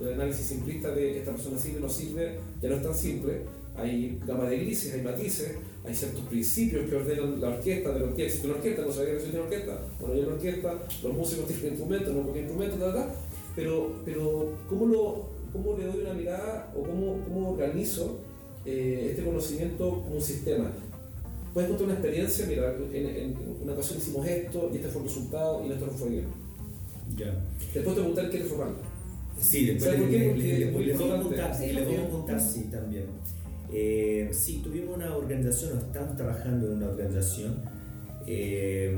[0.01, 3.43] el análisis simplista de esta persona sirve no sirve, ya no es tan simple,
[3.77, 8.07] hay gama de grises, hay matices, hay ciertos principios que ordenan la orquesta, de la
[8.07, 11.15] orquesta, existe una orquesta, no sabía que existe una orquesta, bueno, hay una orquesta, los
[11.15, 13.15] músicos tienen instrumentos, no cualquier instrumento, ta, ta,
[13.57, 18.19] pero, pero ¿cómo, lo, ¿cómo le doy una mirada o cómo, cómo organizo
[18.65, 20.71] eh, este conocimiento como un sistema.
[21.55, 25.09] Puedes contar una experiencia, mira, en, en, una ocasión hicimos esto y este fue el
[25.09, 26.27] resultado y esto no fue bien.
[27.17, 27.35] Ya.
[27.75, 28.75] Después te preguntar qué le fue mal.
[29.41, 33.05] Sí, después le, le, voy a contar, Sí, le voy a contar, sí, también.
[33.73, 37.63] Eh, sí, tuvimos una organización, estamos trabajando en una organización
[38.27, 38.97] eh,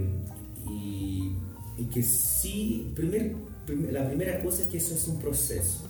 [0.69, 1.33] y,
[1.79, 3.35] y que sí, primer-
[3.69, 5.89] la primera cosa es que eso es un proceso,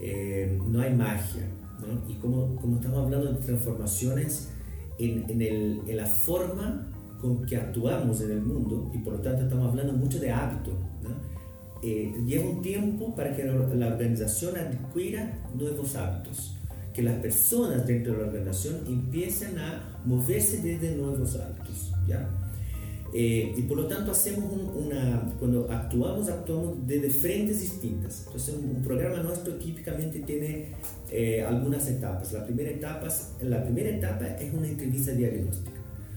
[0.00, 1.46] Eh, no hay magia,
[1.80, 2.10] ¿no?
[2.10, 4.50] Y como, estamos hablando de transformaciones
[4.98, 9.92] en, la forma con que actuamos en el mundo, y por lo tanto estamos hablando
[9.94, 10.72] mucho de hábito,
[11.02, 11.10] ¿no?
[11.82, 16.56] Eh, lleva un tiempo para que la organización adquiera nuevos hábitos,
[16.92, 21.92] que las personas dentro de la organización empiecen a moverse desde nuevos hábitos.
[23.16, 28.24] Eh, y por lo tanto hacemos un- una, cuando actuamos, actuamos desde frentes distintas.
[28.26, 30.70] Entonces un, un programa nuestro típicamente tiene
[31.12, 32.32] eh, algunas etapas.
[32.32, 35.70] La primera, etapa, es- la primera etapa es una entrevista diagnóstica.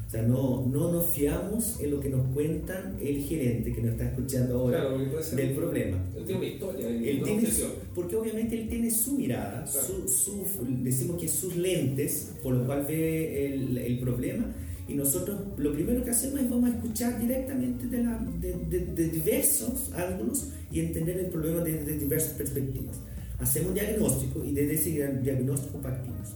[0.08, 3.92] O sea, no, no nos fiamos en lo que nos cuentan el gerente que nos
[3.92, 4.98] está escuchando ahora Claro,
[5.36, 5.98] del problema.
[6.16, 9.88] Él tiene una historia Él tiene su- porque obviamente él tiene su mirada, Claro.
[9.88, 10.46] su, su-
[10.82, 14.46] decimos que sus lentes, por lo cual ve el, el problema,
[14.88, 18.86] y nosotros lo primero que hacemos es vamos a escuchar directamente de, la- de, de-
[18.94, 22.98] de diversos ángulos y entender el problema desde diversas perspectivas.
[23.40, 26.30] Hacemos un diagnóstico y desde ese dia- diagnóstico partimos.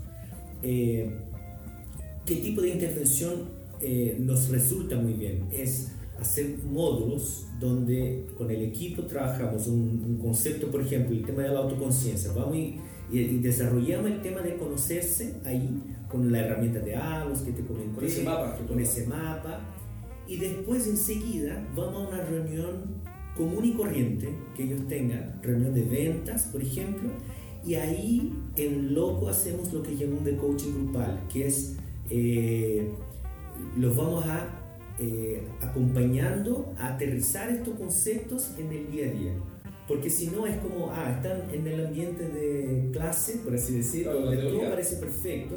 [0.64, 1.10] Eh,
[2.26, 3.34] ¿Qué tipo de intervención
[3.82, 5.46] eh, nos resulta muy bien?
[5.52, 5.88] Es
[6.20, 11.50] hacer módulos donde con el equipo trabajamos un, un concepto, por ejemplo, el tema de
[11.50, 12.32] la autoconciencia.
[12.34, 12.76] Vamos y,
[13.12, 15.68] y, desarrollamos el tema de conocerse ahí
[16.12, 19.60] con la herramienta de ALOS que te comenté, con ese mapa, con ese mapa.
[20.28, 23.02] Y después enseguida vamos a una reunión
[23.36, 27.10] común y corriente que ellos tengan, reunión de ventas, por ejemplo,
[27.66, 31.78] y ahí en loco hacemos lo que llamamos de coaching grupal, que es
[32.10, 32.90] eh,
[33.78, 34.50] los vamos a
[35.00, 39.34] eh, acompañando a aterrizar estos conceptos en el día a día.
[39.88, 44.22] Porque si no es como, ah, están en el ambiente de clase, por así decirlo,
[44.22, 45.56] donde todo parece perfecto.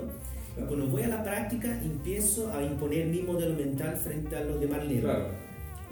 [0.55, 0.69] Claro.
[0.69, 4.69] cuando voy a la práctica empiezo a imponer mi modelo mental frente a los de
[4.69, 5.01] Marlene.
[5.01, 5.27] Claro.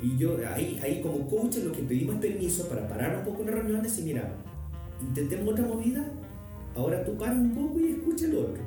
[0.01, 3.45] Y yo ahí, ahí como coach lo que pedimos es permiso para parar un poco
[3.45, 4.33] las reuniones y mira,
[5.01, 6.05] intentemos otra movida,
[6.77, 8.63] ahora tú paras un poco y escucha el otro.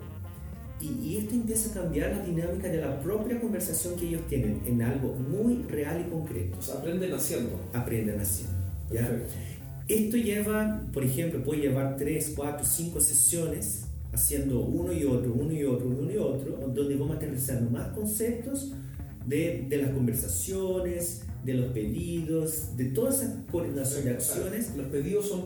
[0.80, 4.62] Y, y esto empieza a cambiar la dinámica de la propia conversación que ellos tienen
[4.66, 6.58] en algo muy real y concreto.
[6.60, 7.60] O sea, aprenden haciendo.
[7.74, 8.54] Aprenden haciendo.
[8.92, 9.10] ¿ya?
[9.88, 13.86] Esto lleva, por ejemplo, puede llevar 3, 4, 5 sesiones
[14.16, 18.72] haciendo uno y otro, uno y otro, uno y otro, donde vamos aterrizando más conceptos
[19.28, 24.76] de, de las conversaciones, de los pedidos, de toda esa coordinación de acciones.
[24.76, 25.42] los pedidos son,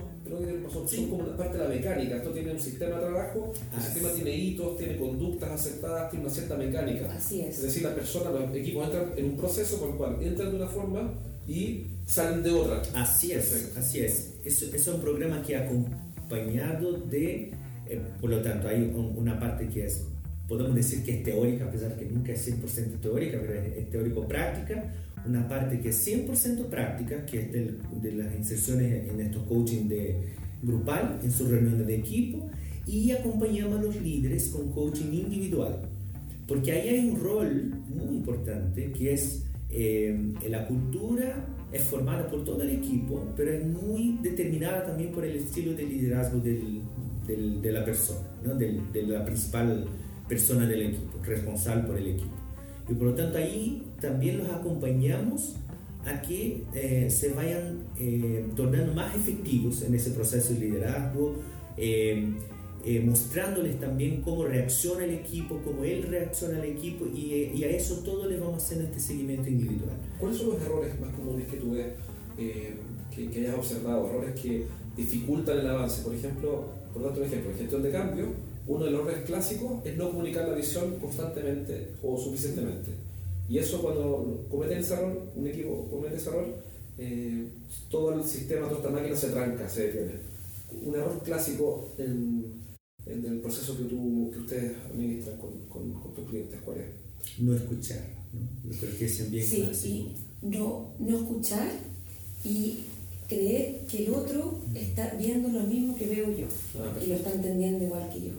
[0.72, 0.96] son, Sí.
[0.98, 2.18] son como una parte de la mecánica.
[2.18, 4.16] Esto tiene un sistema de trabajo, el Así sistema es.
[4.16, 7.12] tiene hitos, tiene conductas aceptadas, tiene una cierta mecánica.
[7.14, 7.64] Así Es es.
[7.64, 10.68] decir, las personas, los equipos entran en un proceso por el cual entran de una
[10.68, 11.14] forma
[11.48, 12.82] y salen de otra.
[12.94, 13.80] Así es, Perfecto.
[13.80, 14.34] así es.
[14.46, 17.52] Es, es un programa que acompañado de,
[17.90, 20.06] eh, por lo tanto, hay un- una parte que es,
[20.48, 23.90] podemos decir que es teórica, a pesar que nunca es 100% teórica, pero es, es
[23.90, 24.94] teórico-práctica.
[25.28, 29.88] Una parte que es 100% práctica, que es del- de las inserciones en estos coaching
[29.88, 30.16] de
[30.64, 32.50] grupal, en sus reuniones de equipo,
[32.88, 35.82] y acompañamos a los líderes con coaching individual.
[36.48, 40.18] Porque ahí hay un rol muy importante que es eh,
[40.50, 45.36] la cultura es formada por todo el equipo, pero es muy determinada también por el
[45.36, 46.82] estilo de liderazgo del-
[47.36, 49.86] de la persona, de la principal
[50.28, 52.36] persona del equipo, responsable por el equipo.
[52.88, 55.56] Y por lo tanto ahí también los acompañamos
[56.06, 61.36] a que eh, se vayan eh, tornando más efectivos en ese proceso de liderazgo,
[61.78, 62.34] eh,
[62.86, 67.98] eh, mostrándoles también cómo reacciona el equipo, cómo él reacciona al equipo y, a eso
[67.98, 69.98] todo le vamos haciendo este seguimiento individual.
[70.18, 71.88] ¿Cuáles son los errores más comunes que tú ves,
[72.38, 74.08] que, que hayas observado?
[74.08, 74.66] Errores que
[74.96, 76.02] dificultan el avance.
[76.04, 78.26] Por ejemplo, por darte un ejemplo, en gestión de cambio,
[78.68, 82.92] uno de los errores clásicos es no comunicar la visión constantemente o suficientemente.
[83.50, 86.46] Y eso cuando cometen ese error, un equipo comete ese error,
[87.00, 87.48] eh,
[87.90, 90.12] todo el sistema, toda esta máquina se tranca, se detiene.
[90.86, 92.46] Un error clásico en,
[93.08, 97.40] en el proceso que, tú, que ustedes administran con, con, con tus clientes, ¿cuál es?
[97.42, 98.02] No escuchar,
[98.34, 98.72] ¿no?
[98.72, 99.96] Yo creo que es bien Sí, clásico.
[99.96, 100.16] y
[100.48, 101.72] no, no escuchar
[102.44, 102.80] y
[103.30, 107.32] creer que el otro está viendo lo mismo que veo yo Ah, y lo está
[107.32, 108.34] entendiendo igual que yo.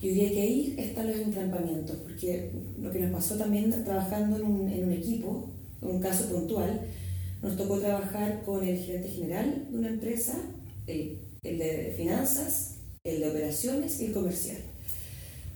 [0.00, 2.50] Yo diría que ahí están los entrampamientos, porque
[2.80, 5.50] lo que nos pasó también trabajando en un, en un equipo,
[5.82, 6.80] en un caso puntual,
[7.42, 10.38] nos tocó trabajar con el gerente general de una empresa,
[10.86, 14.58] el, el de finanzas, el de operaciones y el comercial,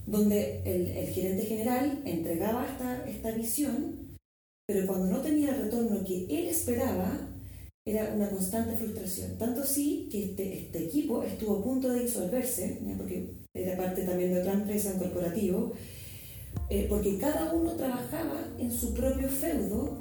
[0.06, 3.96] donde el, el gerente general entregaba esta, esta visión,
[4.66, 7.28] pero cuando no tenía el retorno que él esperaba,
[7.86, 9.36] era una constante frustración.
[9.38, 14.32] Tanto así que este, este equipo estuvo a punto de disolverse, porque era parte también
[14.32, 15.72] de otra empresa, un corporativo,
[16.70, 19.98] eh, porque cada uno trabajaba en su propio feudo,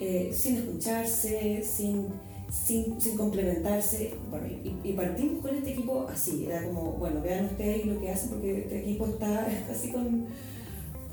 [0.00, 2.08] eh, sin escucharse, sin,
[2.50, 4.14] sin, sin complementarse.
[4.28, 8.10] Bueno, y, y partimos con este equipo así, era como, bueno, vean ustedes lo que
[8.10, 10.26] hacen, porque este equipo está así con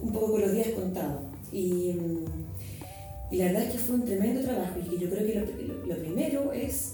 [0.02, 1.22] un poco con los días contados.
[1.52, 2.26] Y, mm,
[3.32, 6.52] y la verdad es que fue un tremendo trabajo y yo creo que lo, primero
[6.52, 6.94] es,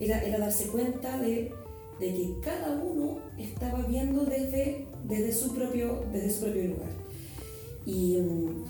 [0.00, 1.52] era, darse cuenta de,
[2.00, 6.90] que cada uno estaba viendo desde, desde, su, propio, desde su propio lugar.
[7.84, 8.64] Y, mm,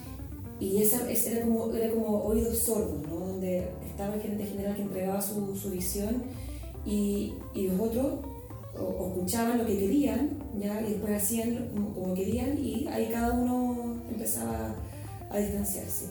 [0.61, 3.17] y esa, esa era, como, era como oídos sordos, ¿no?
[3.17, 6.23] donde estaba el gerente general que entregaba su, su visión
[6.85, 8.21] y, y los otros
[8.77, 10.81] escuchaban lo que querían ¿ya?
[10.83, 14.75] y después hacían como querían y ahí cada uno empezaba
[15.31, 16.07] a distanciarse.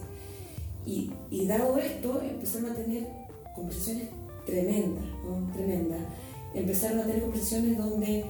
[0.86, 3.08] Y, dado esto, empezaron a tener
[3.56, 4.10] conversaciones
[4.46, 5.04] tremendas,
[5.54, 6.00] tremendas.
[6.54, 8.26] Empezaron a tener conversaciones donde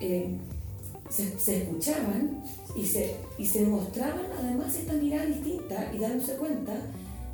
[0.00, 0.36] eh,
[1.08, 2.42] se, escuchaban
[2.74, 6.74] y se, y se mostraban además esta mirada distinta y dándose cuenta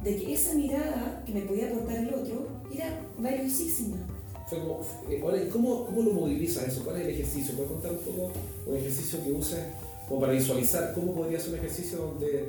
[0.03, 3.97] de que esa mirada que me podía aportar el otro era valiosísima.
[5.09, 6.85] Eh, ahora, ¿y cómo, cómo lo movilizas eso?
[6.85, 7.55] ¿Cuál es el ejercicio?
[7.55, 8.33] ¿Puedes contar un poco
[8.67, 9.61] un ejercicio que uses
[10.09, 12.49] como para visualizar cómo podría ser un ejercicio donde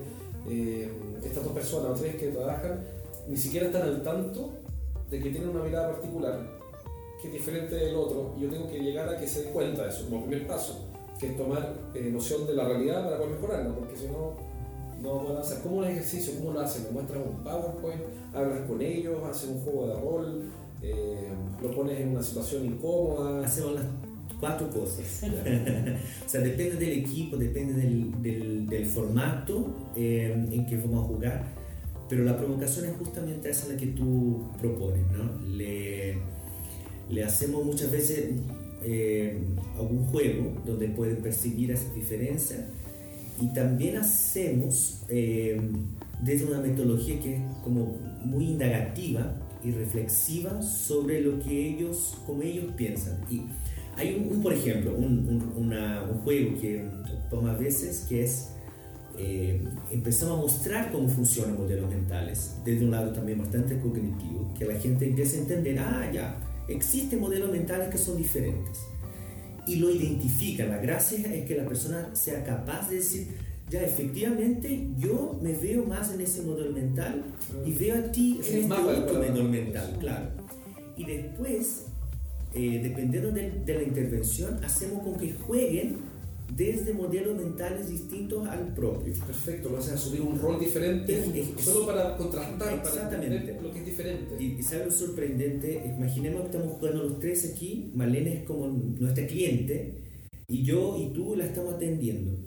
[0.49, 0.91] eh,
[1.28, 2.84] estas dos personas o tres que trabajan
[3.28, 4.51] ni siquiera están al tanto
[5.09, 6.39] de que tienen una mirada particular
[7.24, 9.84] que es diferente del otro y yo tengo que llegar a que se den cuenta
[9.84, 13.32] de eso como primer paso, que es tomar eh, noción de la realidad para poder
[13.36, 14.34] mejorarla, porque si no,
[15.01, 15.59] no van a hacer.
[15.63, 16.34] ¿Cómo un ejercicio?
[16.38, 16.84] ¿Cómo lo hacen?
[16.84, 18.01] ¿Me muestras un PowerPoint?
[18.34, 19.24] ¿Hablas con ellos?
[19.24, 20.51] ¿Haces un juego de rol?
[20.82, 21.30] Eh,
[21.61, 23.45] ¿Lo pones en una situación incómoda?
[23.45, 23.86] Hacemos las
[24.39, 25.23] cuatro cosas.
[26.25, 31.07] o sea, depende del equipo, depende del, del, del formato eh, en que vamos a
[31.07, 31.43] jugar,
[32.09, 35.41] pero la provocación es justamente esa la que tú propones, ¿no?
[35.47, 36.17] Le,
[37.09, 38.31] le hacemos muchas veces
[38.84, 39.39] eh,
[39.77, 42.61] algún juego donde pueden percibir esas diferencias
[43.41, 45.59] y también hacemos eh,
[46.21, 52.41] desde una metodología que es como muy indagativa y reflexiva sobre lo que ellos, como
[52.41, 53.19] ellos piensan.
[53.29, 53.43] Y
[53.96, 56.86] hay un, un por ejemplo, un, un, una, un, juego que
[57.30, 58.50] toma a veces que es
[59.18, 64.66] eh, empezamos a mostrar cómo funcionan modelos mentales desde un lado también bastante cognitivo, que
[64.66, 66.36] la gente empieza a entender, ah, ya,
[66.68, 68.80] existen modelos mentales que son diferentes
[69.68, 70.70] y lo identifican.
[70.70, 73.28] La gracia es que la persona sea capaz de decir,
[73.70, 77.24] ya efectivamente yo me veo más en ese modelo mental
[77.66, 80.30] y veo a ti en este otro modelo mental, claro.
[80.98, 81.86] Y después,
[82.56, 85.97] eh, dependiendo de, de, la intervención, hacemos con que jueguen
[86.56, 89.14] desde modelos mentales distintos al propio.
[89.26, 93.54] Perfecto, lo haces asumir un rol diferente es, es, solo para contrastar, exactamente.
[93.54, 94.36] para lo que es diferente.
[94.39, 98.68] Y, y sabe lo sorprendente, imaginemos que estamos jugando los tres aquí, Malena es como
[98.68, 100.04] nuestra cliente
[100.47, 102.38] y yo y tú la estamos atendiendo.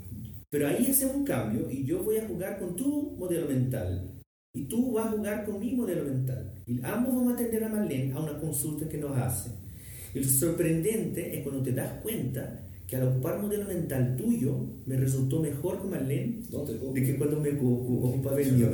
[0.51, 4.13] Pero ahí hacemos un cambio y yo voy a jugar con tu modelo mental
[4.55, 6.53] y tú vas a jugar con mi modelo mental.
[6.67, 9.66] Y ambos vamos a atender a Marlene a una consulta que nos hace.
[10.17, 14.57] Y lo sorprendente es cuando te das cuenta que al ocupar modelo mental tuyo
[14.87, 18.69] me resultó mejor con Marlene no de que cuando me ocupaba el mío.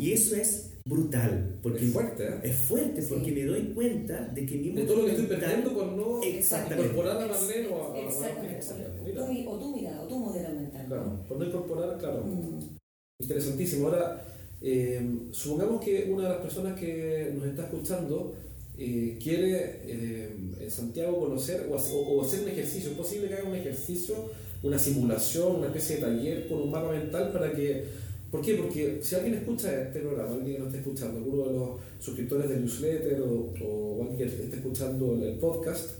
[0.00, 1.58] Y eso es brutal.
[1.62, 2.34] Porque es fuerte, ¿eh?
[2.44, 3.32] Es fuerte porque sí.
[3.32, 6.22] me doy cuenta de que mi modelo de todo lo que estoy perdiendo por no
[6.22, 6.88] exactamente.
[6.90, 9.18] incorporar a Marlene o a, exactamente.
[9.18, 10.86] a, o tu mirada, o tu modelo mental.
[10.86, 12.24] Claro, por no incorporar, claro.
[12.24, 12.76] Mm.
[13.20, 13.88] Interesantísimo.
[13.88, 14.24] Ahora,
[14.62, 18.34] eh, supongamos que una de las personas que nos está escuchando
[18.78, 23.54] eh, quiere eh, Santiago conocer o, o, hacer un ejercicio, es posible que haga un
[23.54, 24.30] ejercicio,
[24.62, 27.84] una simulación, una especie de taller con un mapa mental para que...
[28.30, 28.54] ¿Por qué?
[28.54, 31.70] Porque si alguien escucha este programa, alguien que no esté escuchando, alguno de los
[32.00, 35.92] suscriptores del newsletter o, alguien que esté escuchando el podcast,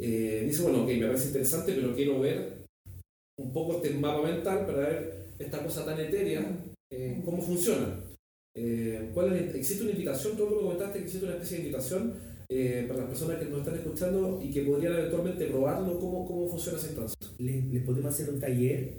[0.00, 2.64] eh, dice, bueno, ok, me parece interesante, pero quiero ver
[3.38, 6.42] un poco este mapa mental para ver esta cosa tan etérea,
[7.24, 8.03] cómo funciona.
[8.56, 10.38] Eh, ¿cuál es, ¿Existe una invitación?
[10.38, 12.14] Lo que comentaste, que existe una especie de invitación
[12.48, 16.48] eh, para las personas que nos están escuchando y que podrían eventualmente probarlo, ¿cómo, cómo
[16.48, 17.16] funciona instancia?
[17.38, 18.98] Les, les podemos hacer un taller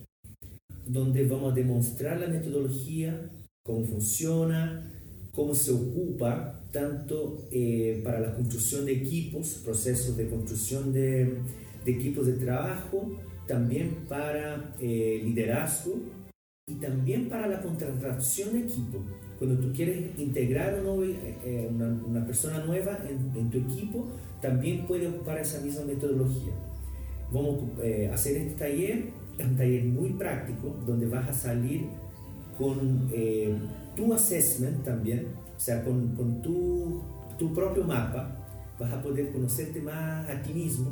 [0.85, 3.29] donde vamos a demostrar la metodología,
[3.63, 4.91] cómo funciona,
[5.31, 11.37] cómo se ocupa, tanto eh, para la construcción de equipos, procesos de construcción de,
[11.85, 15.95] de equipos de trabajo, también para eh, liderazgo
[16.67, 19.03] y también para la contratación de equipo
[19.37, 24.07] cuando tú quieres integrar una, eh, una, una persona nueva en, en, tu equipo,
[24.41, 26.53] también puedes ocupar esa misma metodología.
[27.31, 31.85] Vamos a eh, hacer este taller, es un taller muy práctico, donde vas a salir
[32.57, 33.53] con eh,
[33.95, 37.01] tu assessment también, o sea, con, tu,
[37.37, 38.35] tu, propio mapa,
[38.79, 40.91] vas a poder conocerte más a ti mismo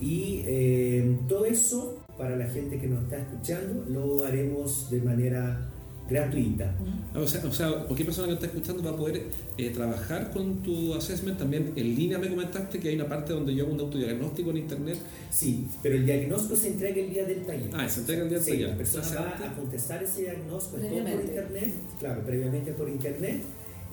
[0.00, 5.70] y eh, todo eso para la gente que nos está escuchando lo haremos de manera
[6.08, 6.74] gratuita.
[7.14, 9.24] O sea, o sea, cualquier persona que está escuchando va a poder
[9.56, 11.38] eh, trabajar con tu assessment.
[11.38, 14.58] También en línea me comentaste que hay una parte donde yo hago un autodiagnóstico en
[14.58, 14.98] internet.
[15.30, 17.70] Sí, pero el diagnóstico se entrega el día del taller.
[17.72, 18.68] Ah, se entrega el día del sí, taller.
[18.68, 23.42] La persona va a contestar ese diagnóstico todo por internet, claro, previamente por internet.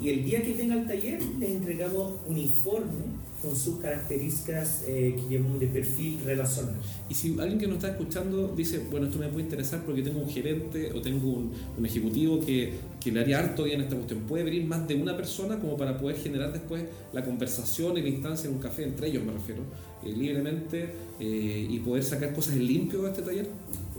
[0.01, 5.15] Y el día que venga al taller le entregamos un informe con sus características eh,
[5.17, 6.75] que llamamos de perfil relacional.
[7.09, 10.19] Y si alguien que nos está escuchando dice, bueno, esto me puede interesar porque tengo
[10.19, 14.21] un gerente o tengo un, un ejecutivo que, que, le haría harto bien esta cuestión,
[14.21, 18.09] ¿puede venir más de una persona como para poder generar después la conversación y la
[18.09, 19.63] instancia en un café, entre ellos me refiero,
[20.05, 23.49] eh, libremente eh, y poder sacar cosas en limpio de este taller?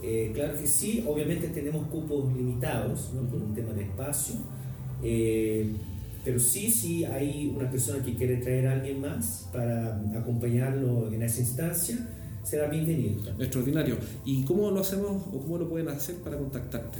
[0.01, 3.21] Eh, claro que sí, obviamente tenemos cupos limitados ¿no?
[3.29, 4.35] por un tema de espacio.
[5.03, 5.69] Eh,
[6.23, 11.21] pero sí, sí hay una persona que quiere traer a alguien más para acompañarlo en
[11.21, 12.09] esa instancia,
[12.43, 13.21] será bienvenido.
[13.39, 13.97] Extraordinario.
[14.25, 16.97] ¿Y cómo lo hacemos o cómo lo pueden hacer para contactarte?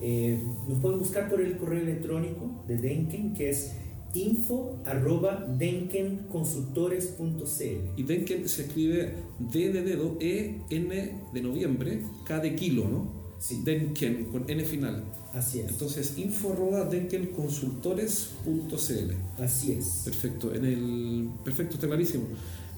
[0.00, 3.72] Eh, nos pueden buscar por el correo electrónico de Denken, que es
[4.14, 12.40] info arroba denkenconsultores.cl Y Denken se escribe D de dedo, E, N de noviembre, K
[12.40, 13.12] de kilo, ¿no?
[13.38, 13.62] Sí.
[13.64, 15.04] Denken, con N final.
[15.34, 15.68] Así es.
[15.68, 19.42] Entonces, info arroba denkenconsultores.cl.
[19.42, 20.02] Así es.
[20.04, 22.24] Perfecto, en el perfecto, está clarísimo.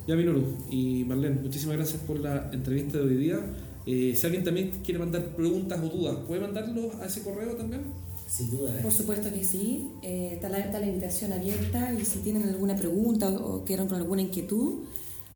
[0.07, 3.39] Ya Minoru y Marlene, muchísimas gracias por la entrevista de hoy día.
[3.87, 7.83] Eh, si alguien también quiere mandar preguntas o dudas, ¿puede mandarlos a ese correo también?
[8.29, 8.79] Sin duda.
[8.79, 8.83] ¿eh?
[8.83, 12.77] Por supuesto que sí, eh, está, la, está la invitación abierta y si tienen alguna
[12.77, 14.85] pregunta o, o quieren con alguna inquietud,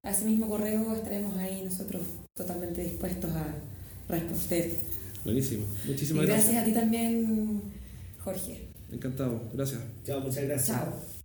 [0.03, 2.03] a ese mismo correo estaremos ahí nosotros
[2.35, 3.55] totalmente dispuestos a
[4.09, 4.96] responder.
[5.27, 6.63] Buenísimo, Y muchísimas gracias gracias.
[6.63, 7.63] a ti también,
[8.25, 8.69] Jorge.
[8.93, 9.81] Encantado, gracias.
[10.05, 10.67] Chao, muchas gracias.
[10.79, 11.16] Chao.